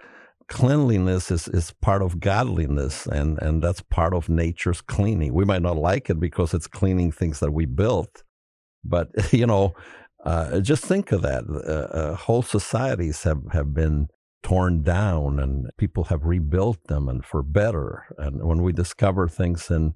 cleanliness 0.48 1.30
is, 1.30 1.46
is 1.48 1.72
part 1.82 2.02
of 2.02 2.20
godliness 2.20 3.06
and, 3.06 3.38
and 3.42 3.62
that's 3.62 3.82
part 3.82 4.14
of 4.14 4.28
nature's 4.28 4.80
cleaning. 4.80 5.34
We 5.34 5.44
might 5.44 5.62
not 5.62 5.76
like 5.76 6.10
it 6.10 6.18
because 6.18 6.54
it's 6.54 6.66
cleaning 6.66 7.12
things 7.12 7.40
that 7.40 7.52
we 7.52 7.66
built, 7.66 8.24
but 8.84 9.08
you 9.32 9.46
know, 9.46 9.74
uh, 10.24 10.60
just 10.60 10.84
think 10.84 11.12
of 11.12 11.22
that. 11.22 11.44
Uh, 11.48 11.96
uh, 11.96 12.14
whole 12.16 12.42
societies 12.42 13.22
have, 13.22 13.42
have 13.52 13.72
been 13.72 14.08
torn 14.42 14.82
down 14.82 15.38
and 15.38 15.68
people 15.76 16.04
have 16.04 16.24
rebuilt 16.24 16.82
them 16.84 17.08
and 17.08 17.24
for 17.24 17.42
better. 17.42 18.04
And 18.18 18.44
when 18.44 18.62
we 18.62 18.72
discover 18.72 19.28
things 19.28 19.70
in 19.70 19.94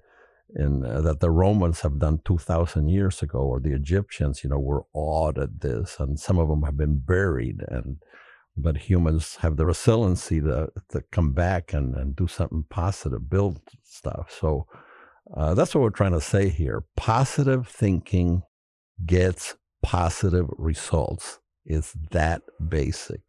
in 0.54 0.84
uh, 0.84 1.00
that 1.00 1.20
the 1.20 1.30
Romans 1.30 1.80
have 1.80 1.98
done 1.98 2.20
2,000 2.24 2.88
years 2.88 3.22
ago, 3.22 3.38
or 3.38 3.58
the 3.58 3.72
Egyptians, 3.72 4.44
you 4.44 4.50
know, 4.50 4.58
were 4.58 4.84
awed 4.92 5.38
at 5.38 5.60
this, 5.60 5.96
and 5.98 6.20
some 6.20 6.38
of 6.38 6.48
them 6.48 6.62
have 6.62 6.76
been 6.76 6.98
buried, 6.98 7.62
and 7.68 7.96
but 8.56 8.76
humans 8.76 9.36
have 9.40 9.56
the 9.56 9.66
resiliency 9.66 10.40
to, 10.40 10.68
to 10.90 11.02
come 11.10 11.32
back 11.32 11.72
and, 11.72 11.94
and 11.94 12.14
do 12.14 12.26
something 12.26 12.64
positive, 12.68 13.30
build 13.30 13.60
stuff. 13.82 14.36
So 14.38 14.66
uh, 15.34 15.54
that's 15.54 15.74
what 15.74 15.82
we're 15.82 15.90
trying 15.90 16.12
to 16.12 16.20
say 16.20 16.48
here. 16.48 16.84
Positive 16.96 17.66
thinking 17.66 18.42
gets 19.04 19.56
positive 19.82 20.46
results. 20.58 21.40
It's 21.64 21.94
that 22.10 22.42
basic. 22.68 23.20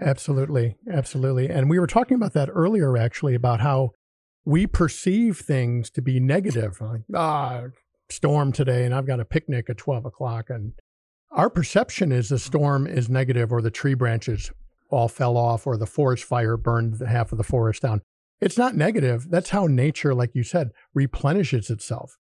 Absolutely. 0.00 0.76
Absolutely. 0.90 1.48
And 1.48 1.70
we 1.70 1.78
were 1.78 1.86
talking 1.86 2.14
about 2.14 2.34
that 2.34 2.50
earlier, 2.52 2.96
actually, 2.96 3.34
about 3.34 3.60
how 3.60 3.92
we 4.44 4.66
perceive 4.66 5.38
things 5.38 5.90
to 5.90 6.02
be 6.02 6.20
negative. 6.20 6.80
Like, 6.80 7.02
ah, 7.14 7.64
storm 8.10 8.52
today, 8.52 8.84
and 8.84 8.94
I've 8.94 9.06
got 9.06 9.20
a 9.20 9.24
picnic 9.24 9.70
at 9.70 9.78
12 9.78 10.04
o'clock, 10.04 10.50
and 10.50 10.74
our 11.32 11.48
perception 11.48 12.12
is 12.12 12.28
the 12.28 12.38
storm 12.38 12.86
is 12.86 13.08
negative 13.08 13.52
or 13.52 13.62
the 13.62 13.70
tree 13.70 13.94
branches 13.94 14.50
all 14.90 15.08
fell 15.08 15.36
off 15.36 15.66
or 15.66 15.76
the 15.76 15.86
forest 15.86 16.24
fire 16.24 16.56
burned 16.56 17.00
half 17.06 17.32
of 17.32 17.38
the 17.38 17.44
forest 17.44 17.82
down. 17.82 18.02
It's 18.40 18.58
not 18.58 18.76
negative. 18.76 19.30
That's 19.30 19.50
how 19.50 19.66
nature, 19.66 20.14
like 20.14 20.34
you 20.34 20.42
said, 20.42 20.70
replenishes 20.94 21.70
itself. 21.70 22.18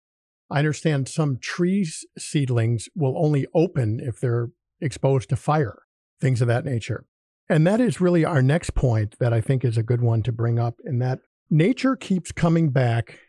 I 0.50 0.58
understand 0.58 1.08
some 1.08 1.38
trees 1.38 2.04
seedlings 2.18 2.88
will 2.94 3.14
only 3.16 3.46
open 3.54 4.00
if 4.00 4.20
they're 4.20 4.48
exposed 4.80 5.28
to 5.30 5.36
fire, 5.36 5.82
things 6.20 6.42
of 6.42 6.48
that 6.48 6.64
nature. 6.64 7.06
And 7.48 7.66
that 7.66 7.80
is 7.80 8.00
really 8.00 8.24
our 8.24 8.42
next 8.42 8.74
point 8.74 9.16
that 9.20 9.32
I 9.32 9.40
think 9.40 9.64
is 9.64 9.78
a 9.78 9.82
good 9.82 10.02
one 10.02 10.22
to 10.24 10.32
bring 10.32 10.58
up 10.58 10.76
in 10.84 10.98
that 10.98 11.20
nature 11.48 11.96
keeps 11.96 12.32
coming 12.32 12.70
back 12.70 13.20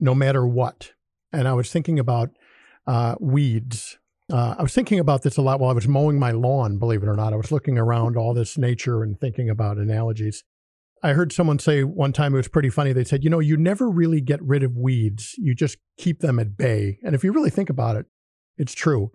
no 0.00 0.14
matter 0.14 0.46
what. 0.46 0.92
And 1.32 1.46
I 1.46 1.52
was 1.52 1.70
thinking 1.70 1.98
about 1.98 2.30
uh, 2.86 3.14
weeds 3.20 3.98
Uh, 4.32 4.54
I 4.58 4.62
was 4.62 4.74
thinking 4.74 5.00
about 5.00 5.22
this 5.22 5.36
a 5.36 5.42
lot 5.42 5.58
while 5.58 5.70
I 5.70 5.74
was 5.74 5.88
mowing 5.88 6.18
my 6.18 6.30
lawn, 6.30 6.78
believe 6.78 7.02
it 7.02 7.08
or 7.08 7.16
not. 7.16 7.32
I 7.32 7.36
was 7.36 7.50
looking 7.50 7.78
around 7.78 8.16
all 8.16 8.32
this 8.32 8.56
nature 8.56 9.02
and 9.02 9.18
thinking 9.18 9.50
about 9.50 9.76
analogies. 9.76 10.44
I 11.02 11.14
heard 11.14 11.32
someone 11.32 11.58
say 11.58 11.82
one 11.82 12.12
time, 12.12 12.34
it 12.34 12.36
was 12.36 12.48
pretty 12.48 12.70
funny. 12.70 12.92
They 12.92 13.04
said, 13.04 13.24
you 13.24 13.30
know, 13.30 13.40
you 13.40 13.56
never 13.56 13.90
really 13.90 14.20
get 14.20 14.42
rid 14.42 14.62
of 14.62 14.76
weeds, 14.76 15.34
you 15.38 15.54
just 15.54 15.78
keep 15.98 16.20
them 16.20 16.38
at 16.38 16.56
bay. 16.56 16.98
And 17.02 17.14
if 17.14 17.24
you 17.24 17.32
really 17.32 17.50
think 17.50 17.70
about 17.70 17.96
it, 17.96 18.06
it's 18.56 18.74
true. 18.74 19.10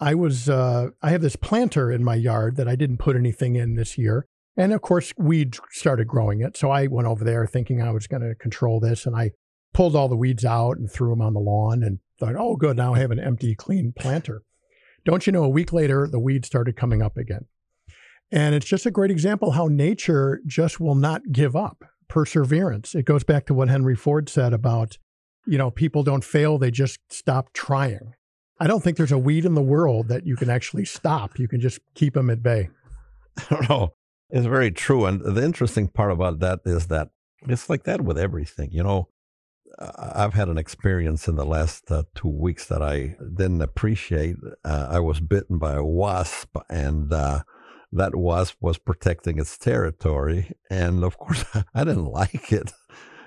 I 0.00 0.14
was, 0.14 0.48
uh, 0.48 0.88
I 1.02 1.10
have 1.10 1.20
this 1.20 1.36
planter 1.36 1.92
in 1.92 2.02
my 2.02 2.16
yard 2.16 2.56
that 2.56 2.66
I 2.66 2.74
didn't 2.74 2.96
put 2.96 3.14
anything 3.14 3.54
in 3.54 3.76
this 3.76 3.96
year. 3.96 4.26
And 4.56 4.72
of 4.72 4.82
course, 4.82 5.12
weeds 5.16 5.60
started 5.70 6.08
growing 6.08 6.40
it. 6.40 6.56
So 6.56 6.70
I 6.70 6.86
went 6.88 7.06
over 7.06 7.24
there 7.24 7.46
thinking 7.46 7.80
I 7.80 7.92
was 7.92 8.06
going 8.06 8.22
to 8.22 8.34
control 8.34 8.80
this. 8.80 9.06
And 9.06 9.14
I 9.14 9.30
pulled 9.72 9.94
all 9.94 10.08
the 10.08 10.16
weeds 10.16 10.44
out 10.44 10.76
and 10.78 10.90
threw 10.90 11.10
them 11.10 11.22
on 11.22 11.34
the 11.34 11.40
lawn 11.40 11.82
and 11.82 12.00
thought, 12.22 12.36
oh, 12.36 12.56
good. 12.56 12.76
Now 12.76 12.94
I 12.94 13.00
have 13.00 13.10
an 13.10 13.18
empty, 13.18 13.54
clean 13.54 13.92
planter. 13.98 14.42
Don't 15.04 15.26
you 15.26 15.32
know, 15.32 15.44
a 15.44 15.48
week 15.48 15.72
later, 15.72 16.06
the 16.10 16.20
weeds 16.20 16.46
started 16.46 16.76
coming 16.76 17.02
up 17.02 17.16
again. 17.16 17.46
And 18.30 18.54
it's 18.54 18.66
just 18.66 18.86
a 18.86 18.90
great 18.90 19.10
example 19.10 19.52
how 19.52 19.66
nature 19.66 20.40
just 20.46 20.80
will 20.80 20.94
not 20.94 21.32
give 21.32 21.56
up 21.56 21.84
perseverance. 22.08 22.94
It 22.94 23.04
goes 23.04 23.24
back 23.24 23.46
to 23.46 23.54
what 23.54 23.68
Henry 23.68 23.96
Ford 23.96 24.28
said 24.28 24.52
about, 24.52 24.98
you 25.46 25.58
know, 25.58 25.70
people 25.70 26.02
don't 26.02 26.24
fail, 26.24 26.58
they 26.58 26.70
just 26.70 27.00
stop 27.10 27.52
trying. 27.52 28.14
I 28.60 28.68
don't 28.68 28.82
think 28.82 28.96
there's 28.96 29.12
a 29.12 29.18
weed 29.18 29.44
in 29.44 29.54
the 29.54 29.62
world 29.62 30.08
that 30.08 30.24
you 30.24 30.36
can 30.36 30.48
actually 30.48 30.84
stop. 30.84 31.38
You 31.38 31.48
can 31.48 31.60
just 31.60 31.80
keep 31.94 32.14
them 32.14 32.30
at 32.30 32.42
bay. 32.42 32.70
I 33.38 33.54
don't 33.54 33.68
know. 33.68 33.94
It's 34.30 34.46
very 34.46 34.70
true. 34.70 35.04
And 35.06 35.20
the 35.20 35.42
interesting 35.42 35.88
part 35.88 36.12
about 36.12 36.38
that 36.40 36.60
is 36.64 36.86
that 36.86 37.08
it's 37.48 37.68
like 37.68 37.84
that 37.84 38.02
with 38.02 38.18
everything. 38.18 38.70
You 38.70 38.84
know, 38.84 39.08
I've 39.78 40.34
had 40.34 40.48
an 40.48 40.58
experience 40.58 41.28
in 41.28 41.36
the 41.36 41.44
last 41.44 41.90
uh, 41.90 42.04
two 42.14 42.28
weeks 42.28 42.66
that 42.66 42.82
I 42.82 43.16
didn't 43.34 43.62
appreciate. 43.62 44.36
Uh, 44.64 44.88
I 44.90 45.00
was 45.00 45.20
bitten 45.20 45.58
by 45.58 45.74
a 45.74 45.84
wasp, 45.84 46.56
and 46.68 47.12
uh, 47.12 47.42
that 47.92 48.14
wasp 48.14 48.56
was 48.60 48.78
protecting 48.78 49.38
its 49.38 49.58
territory. 49.58 50.52
And 50.70 51.04
of 51.04 51.18
course, 51.18 51.44
I 51.74 51.84
didn't 51.84 52.06
like 52.06 52.52
it. 52.52 52.72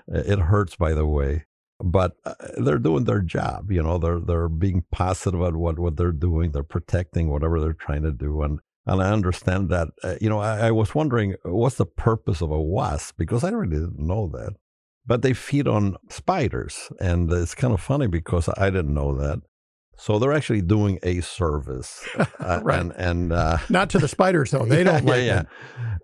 It 0.07 0.39
hurts, 0.39 0.75
by 0.75 0.93
the 0.93 1.05
way. 1.05 1.45
But 1.79 2.13
uh, 2.25 2.35
they're 2.57 2.79
doing 2.79 3.03
their 3.03 3.21
job, 3.21 3.71
you 3.71 3.83
know. 3.83 3.97
They're 3.97 4.19
they're 4.19 4.47
being 4.47 4.85
positive 4.91 5.41
about 5.41 5.57
what, 5.57 5.77
what 5.77 5.97
they're 5.97 6.13
doing. 6.13 6.51
They're 6.51 6.63
protecting 6.63 7.29
whatever 7.29 7.59
they're 7.59 7.73
trying 7.73 8.03
to 8.03 8.13
do, 8.13 8.41
and 8.43 8.59
and 8.85 9.01
I 9.01 9.11
understand 9.11 9.69
that. 9.69 9.89
Uh, 10.01 10.15
you 10.21 10.29
know, 10.29 10.39
I, 10.39 10.67
I 10.67 10.71
was 10.71 10.95
wondering 10.95 11.35
what's 11.43 11.75
the 11.75 11.85
purpose 11.85 12.41
of 12.41 12.49
a 12.49 12.61
wasp 12.61 13.15
because 13.17 13.43
I 13.43 13.49
really 13.49 13.75
didn't 13.75 13.99
know 13.99 14.27
that 14.27 14.53
but 15.05 15.21
they 15.21 15.33
feed 15.33 15.67
on 15.67 15.97
spiders. 16.09 16.91
And 16.99 17.31
it's 17.31 17.55
kind 17.55 17.73
of 17.73 17.81
funny 17.81 18.07
because 18.07 18.49
I 18.57 18.69
didn't 18.69 18.93
know 18.93 19.15
that. 19.15 19.41
So 19.97 20.19
they're 20.19 20.33
actually 20.33 20.61
doing 20.61 20.99
a 21.03 21.21
service, 21.21 22.05
uh, 22.17 22.59
right? 22.63 22.81
And, 22.81 22.91
and 22.97 23.33
uh, 23.33 23.59
not 23.69 23.89
to 23.91 23.99
the 23.99 24.09
spiders 24.09 24.51
though; 24.51 24.65
they 24.67 24.83
don't 24.83 25.05
yeah, 25.05 25.09
like 25.09 25.23
yeah. 25.23 25.43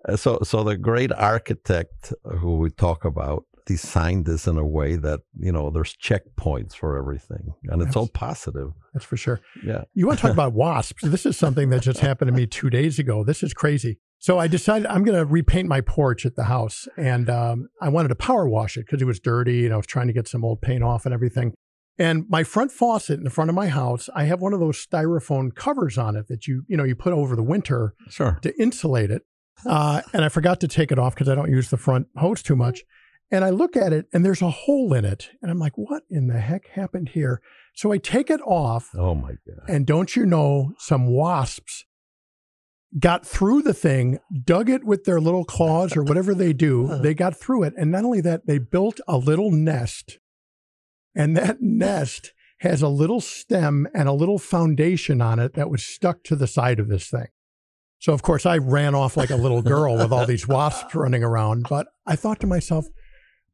It. 0.08 0.16
So, 0.16 0.38
so 0.42 0.64
the 0.64 0.78
great 0.78 1.12
architect 1.12 2.12
who 2.38 2.56
we 2.56 2.70
talk 2.70 3.04
about 3.04 3.44
designed 3.66 4.24
this 4.24 4.46
in 4.46 4.56
a 4.56 4.66
way 4.66 4.96
that 4.96 5.20
you 5.38 5.52
know 5.52 5.70
there's 5.70 5.94
checkpoints 5.94 6.74
for 6.74 6.96
everything, 6.96 7.52
and 7.64 7.82
it's 7.82 7.94
all 7.94 8.08
positive. 8.08 8.70
That's 8.94 9.04
for 9.04 9.16
sure. 9.16 9.40
Yeah. 9.64 9.84
You 9.94 10.06
want 10.06 10.20
to 10.20 10.22
talk 10.22 10.32
about 10.40 10.52
wasps? 10.54 11.02
This 11.02 11.26
is 11.26 11.36
something 11.36 11.70
that 11.70 11.82
just 11.82 12.00
happened 12.00 12.28
to 12.28 12.32
me 12.32 12.46
two 12.46 12.70
days 12.70 12.98
ago. 12.98 13.24
This 13.24 13.42
is 13.42 13.52
crazy. 13.52 13.98
So 14.22 14.38
I 14.38 14.46
decided 14.46 14.86
I'm 14.86 15.02
going 15.02 15.18
to 15.18 15.24
repaint 15.24 15.66
my 15.68 15.80
porch 15.80 16.24
at 16.24 16.36
the 16.36 16.44
house, 16.44 16.86
and 16.96 17.28
um, 17.28 17.68
I 17.80 17.88
wanted 17.88 18.10
to 18.10 18.14
power 18.14 18.48
wash 18.48 18.76
it 18.76 18.86
because 18.86 19.02
it 19.02 19.04
was 19.04 19.18
dirty, 19.18 19.64
and 19.64 19.74
I 19.74 19.76
was 19.76 19.86
trying 19.86 20.06
to 20.06 20.12
get 20.12 20.28
some 20.28 20.44
old 20.44 20.62
paint 20.62 20.84
off 20.84 21.04
and 21.04 21.12
everything. 21.12 21.54
And 21.98 22.26
my 22.28 22.44
front 22.44 22.70
faucet 22.70 23.18
in 23.18 23.24
the 23.24 23.30
front 23.30 23.50
of 23.50 23.56
my 23.56 23.66
house, 23.66 24.08
I 24.14 24.24
have 24.24 24.40
one 24.40 24.52
of 24.54 24.60
those 24.60 24.78
styrofoam 24.86 25.52
covers 25.52 25.98
on 25.98 26.14
it 26.14 26.28
that 26.28 26.46
you 26.46 26.62
you 26.68 26.76
know 26.76 26.84
you 26.84 26.94
put 26.94 27.12
over 27.12 27.34
the 27.34 27.42
winter 27.42 27.94
sure. 28.08 28.38
to 28.42 28.54
insulate 28.62 29.10
it. 29.10 29.22
Uh, 29.66 30.02
and 30.12 30.24
I 30.24 30.28
forgot 30.28 30.60
to 30.60 30.68
take 30.68 30.92
it 30.92 31.00
off 31.00 31.16
because 31.16 31.28
I 31.28 31.34
don't 31.34 31.50
use 31.50 31.70
the 31.70 31.76
front 31.76 32.06
hose 32.16 32.44
too 32.44 32.54
much. 32.54 32.84
And 33.32 33.44
I 33.44 33.50
look 33.50 33.76
at 33.76 33.92
it, 33.92 34.06
and 34.12 34.24
there's 34.24 34.42
a 34.42 34.50
hole 34.50 34.94
in 34.94 35.04
it, 35.04 35.30
and 35.42 35.50
I'm 35.50 35.58
like, 35.58 35.76
"What 35.76 36.04
in 36.08 36.28
the 36.28 36.38
heck 36.38 36.68
happened 36.68 37.08
here?" 37.08 37.42
So 37.74 37.90
I 37.90 37.98
take 37.98 38.30
it 38.30 38.40
off. 38.42 38.90
Oh 38.94 39.16
my 39.16 39.32
god! 39.44 39.68
And 39.68 39.84
don't 39.84 40.14
you 40.14 40.26
know, 40.26 40.74
some 40.78 41.08
wasps 41.08 41.86
got 42.98 43.26
through 43.26 43.62
the 43.62 43.74
thing, 43.74 44.18
dug 44.44 44.68
it 44.68 44.84
with 44.84 45.04
their 45.04 45.20
little 45.20 45.44
claws 45.44 45.96
or 45.96 46.02
whatever 46.02 46.34
they 46.34 46.52
do. 46.52 46.82
Uh-huh. 46.92 46.98
They 46.98 47.14
got 47.14 47.36
through 47.36 47.62
it. 47.64 47.74
And 47.76 47.92
not 47.92 48.04
only 48.04 48.20
that, 48.22 48.46
they 48.46 48.58
built 48.58 49.00
a 49.06 49.16
little 49.16 49.50
nest. 49.50 50.18
And 51.14 51.36
that 51.36 51.58
nest 51.60 52.32
has 52.60 52.82
a 52.82 52.88
little 52.88 53.20
stem 53.20 53.86
and 53.94 54.08
a 54.08 54.12
little 54.12 54.38
foundation 54.38 55.20
on 55.20 55.38
it 55.38 55.54
that 55.54 55.70
was 55.70 55.84
stuck 55.84 56.22
to 56.24 56.36
the 56.36 56.46
side 56.46 56.80
of 56.80 56.88
this 56.88 57.08
thing. 57.08 57.26
So, 57.98 58.12
of 58.12 58.22
course, 58.22 58.46
I 58.46 58.58
ran 58.58 58.94
off 58.94 59.16
like 59.16 59.30
a 59.30 59.36
little 59.36 59.62
girl 59.62 59.96
with 59.96 60.12
all 60.12 60.26
these 60.26 60.48
wasps 60.48 60.94
running 60.94 61.22
around. 61.22 61.66
But 61.68 61.86
I 62.04 62.16
thought 62.16 62.40
to 62.40 62.46
myself, 62.46 62.86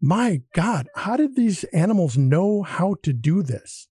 my 0.00 0.40
God, 0.54 0.88
how 0.94 1.16
did 1.16 1.36
these 1.36 1.64
animals 1.64 2.16
know 2.16 2.62
how 2.62 2.96
to 3.02 3.12
do 3.12 3.42
this? 3.42 3.88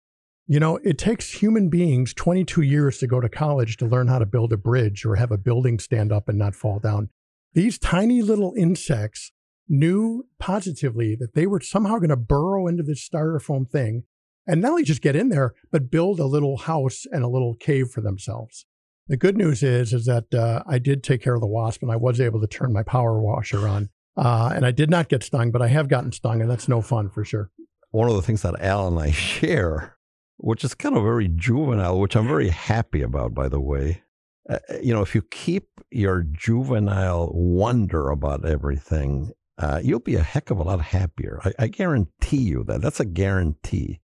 You 0.45 0.59
know, 0.59 0.77
it 0.83 0.97
takes 0.97 1.41
human 1.41 1.69
beings 1.69 2.13
22 2.13 2.61
years 2.61 2.97
to 2.97 3.07
go 3.07 3.21
to 3.21 3.29
college 3.29 3.77
to 3.77 3.85
learn 3.85 4.09
how 4.09 4.19
to 4.19 4.25
build 4.25 4.51
a 4.51 4.57
bridge 4.57 5.05
or 5.05 5.15
have 5.15 5.31
a 5.31 5.37
building 5.37 5.79
stand 5.79 6.11
up 6.11 6.27
and 6.27 6.37
not 6.37 6.53
fall 6.53 6.79
down. 6.79 7.09
These 7.53 7.79
tiny 7.79 8.21
little 8.21 8.53
insects 8.57 9.31
knew 9.69 10.25
positively 10.39 11.15
that 11.15 11.33
they 11.33 11.47
were 11.47 11.61
somehow 11.61 11.95
going 11.97 12.09
to 12.09 12.17
burrow 12.17 12.67
into 12.67 12.83
this 12.83 13.07
styrofoam 13.07 13.69
thing 13.69 14.03
and 14.45 14.61
not 14.61 14.71
only 14.71 14.83
just 14.83 15.01
get 15.01 15.15
in 15.15 15.29
there, 15.29 15.53
but 15.71 15.89
build 15.89 16.19
a 16.19 16.25
little 16.25 16.57
house 16.57 17.05
and 17.11 17.23
a 17.23 17.29
little 17.29 17.55
cave 17.55 17.89
for 17.89 18.01
themselves. 18.01 18.65
The 19.07 19.15
good 19.17 19.37
news 19.37 19.63
is, 19.63 19.93
is 19.93 20.05
that 20.05 20.33
uh, 20.33 20.63
I 20.67 20.79
did 20.79 21.03
take 21.03 21.21
care 21.21 21.35
of 21.35 21.41
the 21.41 21.47
wasp 21.47 21.81
and 21.81 21.91
I 21.91 21.95
was 21.95 22.19
able 22.19 22.41
to 22.41 22.47
turn 22.47 22.73
my 22.73 22.83
power 22.83 23.21
washer 23.21 23.67
on. 23.67 23.89
Uh, 24.17 24.51
and 24.53 24.65
I 24.65 24.71
did 24.71 24.89
not 24.89 25.09
get 25.09 25.23
stung, 25.23 25.51
but 25.51 25.61
I 25.61 25.67
have 25.69 25.87
gotten 25.87 26.11
stung, 26.11 26.39
and 26.39 26.49
that's 26.49 26.67
no 26.67 26.81
fun 26.81 27.09
for 27.09 27.25
sure. 27.25 27.49
One 27.89 28.09
of 28.09 28.15
the 28.15 28.21
things 28.21 28.43
that 28.43 28.59
Al 28.59 28.87
and 28.87 28.99
I 28.99 29.11
share 29.11 29.92
which 30.37 30.63
is 30.63 30.75
kind 30.75 30.95
of 30.95 31.03
very 31.03 31.27
juvenile, 31.27 31.99
which 31.99 32.15
I'm 32.15 32.27
very 32.27 32.49
happy 32.49 33.01
about, 33.01 33.33
by 33.33 33.49
the 33.49 33.61
way. 33.61 34.03
Uh, 34.49 34.59
uh, 34.69 34.77
you 34.81 34.93
know, 34.93 35.01
if 35.01 35.15
you 35.15 35.21
keep 35.21 35.67
your 35.89 36.23
juvenile 36.23 37.31
wonder 37.33 38.09
about 38.09 38.45
everything, 38.45 39.31
uh, 39.57 39.79
you'll 39.83 39.99
be 39.99 40.15
a 40.15 40.23
heck 40.23 40.49
of 40.49 40.59
a 40.59 40.63
lot 40.63 40.81
happier. 40.81 41.39
I, 41.45 41.53
I, 41.59 41.67
guarantee 41.67 42.41
you 42.41 42.63
that. 42.65 42.81
That's 42.81 42.99
a 42.99 43.05
guarantee. 43.05 44.01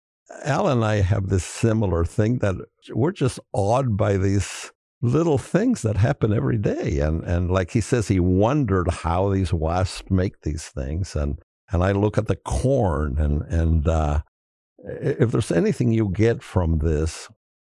Al 0.44 0.68
and 0.68 0.84
I 0.84 0.96
have 0.96 1.28
this 1.28 1.44
similar 1.44 2.04
thing 2.04 2.38
that 2.38 2.56
we're 2.90 3.12
just 3.12 3.38
awed 3.52 3.96
by 3.96 4.16
these 4.16 4.72
little 5.00 5.38
things 5.38 5.82
that 5.82 5.96
happen 5.96 6.32
every 6.32 6.58
day. 6.58 6.98
And 6.98 7.22
and 7.24 7.50
like 7.50 7.70
he 7.70 7.80
says, 7.80 8.08
he 8.08 8.20
wondered 8.20 8.90
how 8.90 9.30
these 9.30 9.52
wasps 9.52 10.10
make 10.10 10.42
these 10.42 10.64
things. 10.64 11.14
And 11.14 11.38
and 11.70 11.82
I 11.82 11.92
look 11.92 12.18
at 12.18 12.26
the 12.26 12.36
corn 12.36 13.16
and 13.18 13.42
and 13.42 13.88
uh, 13.88 14.22
if 14.78 15.30
there's 15.30 15.52
anything 15.52 15.92
you 15.92 16.10
get 16.10 16.42
from 16.42 16.78
this, 16.78 17.28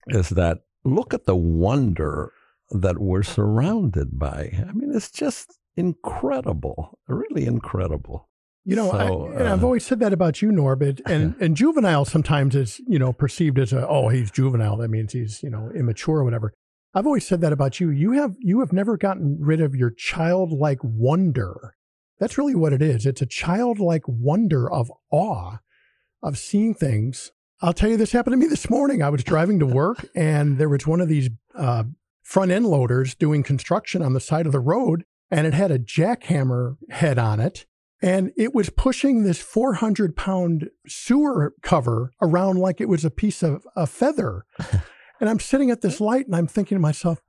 is 0.08 0.30
that 0.30 0.60
look 0.84 1.14
at 1.14 1.26
the 1.26 1.36
wonder 1.36 2.34
that 2.72 3.00
we're 3.00 3.24
surrounded 3.24 4.20
by. 4.20 4.66
I 4.68 4.72
mean, 4.74 4.92
it's 4.94 5.12
just 5.12 5.58
incredible, 5.76 7.00
really 7.08 7.46
incredible. 7.46 8.30
You 8.66 8.76
know, 8.76 8.92
so, 8.92 9.32
I, 9.36 9.44
have 9.44 9.64
uh, 9.64 9.66
always 9.66 9.86
said 9.86 10.00
that 10.02 10.14
about 10.14 10.42
you, 10.42 10.52
Norbert. 10.52 11.02
And 11.06 11.36
and 11.40 11.56
juvenile 11.56 12.06
sometimes 12.06 12.56
is 12.56 12.80
you 12.88 13.00
know 13.00 13.14
perceived 13.14 13.58
as 13.58 13.74
a 13.74 13.88
oh 13.88 14.10
he's 14.10 14.30
juvenile 14.30 14.78
that 14.78 14.90
means 14.90 15.14
he's 15.14 15.42
you 15.42 15.50
know 15.50 15.72
immature 15.76 16.20
or 16.20 16.24
whatever. 16.24 16.54
I've 16.94 17.06
always 17.06 17.26
said 17.26 17.42
that 17.42 17.54
about 17.54 17.80
you. 17.80 17.90
You 17.90 18.12
have 18.14 18.36
you 18.40 18.60
have 18.60 18.74
never 18.74 18.98
gotten 18.98 19.38
rid 19.40 19.62
of 19.62 19.76
your 19.76 19.92
childlike 19.92 20.80
wonder. 20.84 21.76
That's 22.20 22.38
really 22.38 22.56
what 22.56 22.74
it 22.74 22.82
is. 22.82 23.06
It's 23.06 23.22
a 23.22 23.26
childlike 23.26 24.04
wonder 24.06 24.70
of 24.70 24.92
awe 25.10 25.58
of 26.22 26.38
seeing 26.38 26.74
things. 26.74 27.32
I'll 27.62 27.74
tell 27.74 27.90
you, 27.90 27.98
this 27.98 28.12
happened 28.12 28.34
to 28.34 28.38
me 28.38 28.48
this 28.50 28.70
morning. 28.70 29.02
I 29.02 29.10
was 29.10 29.24
driving 29.24 29.60
to 29.60 29.66
work 29.66 30.06
and 30.16 30.58
there 30.58 30.70
was 30.70 30.88
one 30.88 31.02
of 31.02 31.08
these 31.08 31.30
uh, 31.56 31.84
front 32.30 32.52
end 32.52 32.68
loaders 32.68 33.16
doing 33.16 33.42
construction 33.42 34.04
on 34.04 34.14
the 34.14 34.20
side 34.20 34.46
of 34.46 34.52
the 34.52 34.60
road, 34.60 35.04
and 35.32 35.48
it 35.48 35.54
had 35.56 35.72
a 35.72 35.80
jackhammer 35.80 36.78
head 36.92 37.18
on 37.18 37.40
it. 37.40 37.66
And 38.04 38.32
it 38.38 38.54
was 38.54 38.70
pushing 38.70 39.24
this 39.24 39.42
400 39.42 40.16
pound 40.16 40.70
sewer 40.88 41.56
cover 41.64 42.12
around 42.22 42.60
like 42.60 42.80
it 42.80 42.88
was 42.88 43.04
a 43.04 43.10
piece 43.10 43.42
of 43.42 43.66
a 43.76 43.88
feather. 43.88 44.46
and 45.20 45.28
I'm 45.28 45.40
sitting 45.40 45.72
at 45.72 45.82
this 45.82 46.00
light 46.00 46.28
and 46.28 46.36
I'm 46.36 46.48
thinking 46.48 46.76
to 46.76 46.82
myself, 46.82 47.20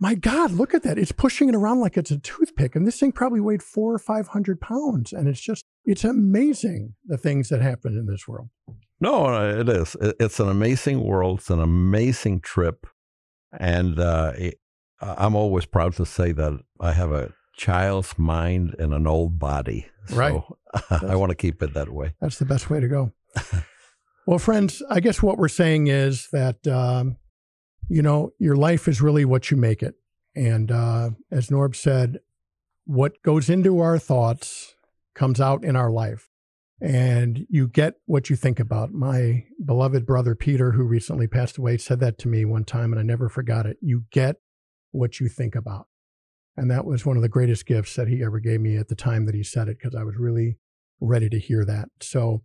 my 0.00 0.14
God, 0.14 0.52
look 0.52 0.72
at 0.72 0.82
that. 0.84 0.98
It's 0.98 1.12
pushing 1.12 1.50
it 1.50 1.54
around 1.54 1.80
like 1.80 1.98
it's 1.98 2.10
a 2.10 2.18
toothpick. 2.18 2.74
And 2.74 2.86
this 2.86 2.98
thing 2.98 3.12
probably 3.12 3.40
weighed 3.40 3.62
four 3.62 3.94
or 3.94 3.98
500 3.98 4.60
pounds. 4.60 5.12
And 5.12 5.28
it's 5.28 5.40
just, 5.40 5.64
it's 5.90 6.04
amazing 6.04 6.94
the 7.04 7.18
things 7.18 7.48
that 7.48 7.60
happen 7.60 7.98
in 7.98 8.06
this 8.06 8.28
world. 8.28 8.48
No, 9.00 9.58
it 9.60 9.68
is. 9.68 9.96
It's 10.00 10.38
an 10.38 10.48
amazing 10.48 11.02
world. 11.02 11.40
It's 11.40 11.50
an 11.50 11.58
amazing 11.58 12.42
trip. 12.42 12.86
And 13.58 13.98
uh, 13.98 14.32
it, 14.38 14.60
I'm 15.00 15.34
always 15.34 15.66
proud 15.66 15.94
to 15.94 16.06
say 16.06 16.30
that 16.30 16.60
I 16.80 16.92
have 16.92 17.10
a 17.10 17.32
child's 17.56 18.16
mind 18.16 18.76
and 18.78 18.94
an 18.94 19.08
old 19.08 19.40
body. 19.40 19.88
So 20.06 20.16
right. 20.16 20.42
I 21.02 21.16
want 21.16 21.30
to 21.30 21.36
keep 21.36 21.60
it 21.60 21.74
that 21.74 21.88
way. 21.88 22.14
That's 22.20 22.38
the 22.38 22.44
best 22.44 22.70
way 22.70 22.78
to 22.78 22.86
go. 22.86 23.12
well, 24.26 24.38
friends, 24.38 24.84
I 24.88 25.00
guess 25.00 25.20
what 25.20 25.38
we're 25.38 25.48
saying 25.48 25.88
is 25.88 26.28
that 26.30 26.64
um, 26.68 27.16
you 27.88 28.02
know, 28.02 28.30
your 28.38 28.54
life 28.54 28.86
is 28.86 29.02
really 29.02 29.24
what 29.24 29.50
you 29.50 29.56
make 29.56 29.82
it. 29.82 29.96
And 30.36 30.70
uh, 30.70 31.10
as 31.32 31.48
Norb 31.48 31.74
said, 31.74 32.20
what 32.84 33.20
goes 33.22 33.50
into 33.50 33.80
our 33.80 33.98
thoughts 33.98 34.76
comes 35.20 35.38
out 35.38 35.62
in 35.62 35.76
our 35.76 35.90
life. 35.90 36.30
And 36.80 37.44
you 37.50 37.68
get 37.68 37.96
what 38.06 38.30
you 38.30 38.36
think 38.36 38.58
about. 38.58 38.90
My 38.90 39.44
beloved 39.62 40.06
brother 40.06 40.34
Peter, 40.34 40.72
who 40.72 40.84
recently 40.84 41.26
passed 41.26 41.58
away, 41.58 41.76
said 41.76 42.00
that 42.00 42.16
to 42.20 42.28
me 42.28 42.46
one 42.46 42.64
time, 42.64 42.90
and 42.90 42.98
I 42.98 43.02
never 43.02 43.28
forgot 43.28 43.66
it. 43.66 43.76
You 43.82 44.04
get 44.10 44.36
what 44.92 45.20
you 45.20 45.28
think 45.28 45.54
about. 45.54 45.88
And 46.56 46.70
that 46.70 46.86
was 46.86 47.04
one 47.04 47.16
of 47.16 47.22
the 47.22 47.28
greatest 47.28 47.66
gifts 47.66 47.94
that 47.96 48.08
he 48.08 48.24
ever 48.24 48.40
gave 48.40 48.62
me 48.62 48.78
at 48.78 48.88
the 48.88 48.94
time 48.94 49.26
that 49.26 49.34
he 49.34 49.42
said 49.42 49.68
it, 49.68 49.76
because 49.78 49.94
I 49.94 50.04
was 50.04 50.16
really 50.16 50.56
ready 51.02 51.28
to 51.28 51.38
hear 51.38 51.66
that. 51.66 51.90
So 52.00 52.42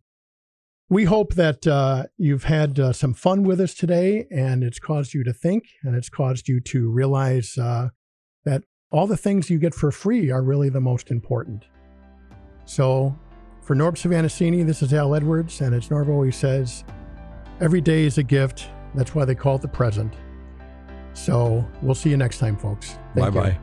we 0.90 1.06
hope 1.06 1.36
that 1.36 1.66
uh, 1.66 2.08
you've 2.18 2.44
had 2.44 2.78
uh, 2.78 2.92
some 2.92 3.14
fun 3.14 3.44
with 3.44 3.62
us 3.62 3.74
today 3.74 4.28
and 4.30 4.64
it's 4.64 4.80
caused 4.80 5.14
you 5.14 5.24
to 5.24 5.34
think 5.34 5.64
and 5.82 5.96
it's 5.96 6.10
caused 6.10 6.50
you 6.50 6.60
to 6.60 6.92
realize 6.92 7.58
uh, 7.58 7.88
that 8.44 8.64
all 8.92 9.08
the 9.08 9.18
things 9.18 9.50
you 9.50 9.60
get 9.60 9.74
for 9.74 9.92
free 9.92 10.30
are 10.30 10.44
really 10.44 10.70
the 10.70 10.82
most 10.82 11.10
important. 11.10 11.66
So, 12.66 13.18
for 13.62 13.76
Norb 13.76 13.94
Svanascini, 13.94 14.66
this 14.66 14.82
is 14.82 14.94
Al 14.94 15.16
Edwards, 15.16 15.62
and 15.62 15.74
as 15.74 15.90
Norb 15.90 16.10
always 16.10 16.36
says, 16.36 16.84
every 17.62 17.82
day 17.82 18.06
is 18.06 18.18
a 18.18 18.24
gift. 18.24 18.70
That's 18.94 19.14
why 19.14 19.26
they 19.26 19.36
call 19.36 19.56
it 19.56 19.62
the 19.62 19.68
present. 19.68 20.14
So, 21.14 21.66
we'll 21.82 21.96
see 21.96 22.10
you 22.10 22.18
next 22.18 22.40
time, 22.40 22.58
folks. 22.58 22.98
Bye 23.16 23.30
bye. 23.30 23.58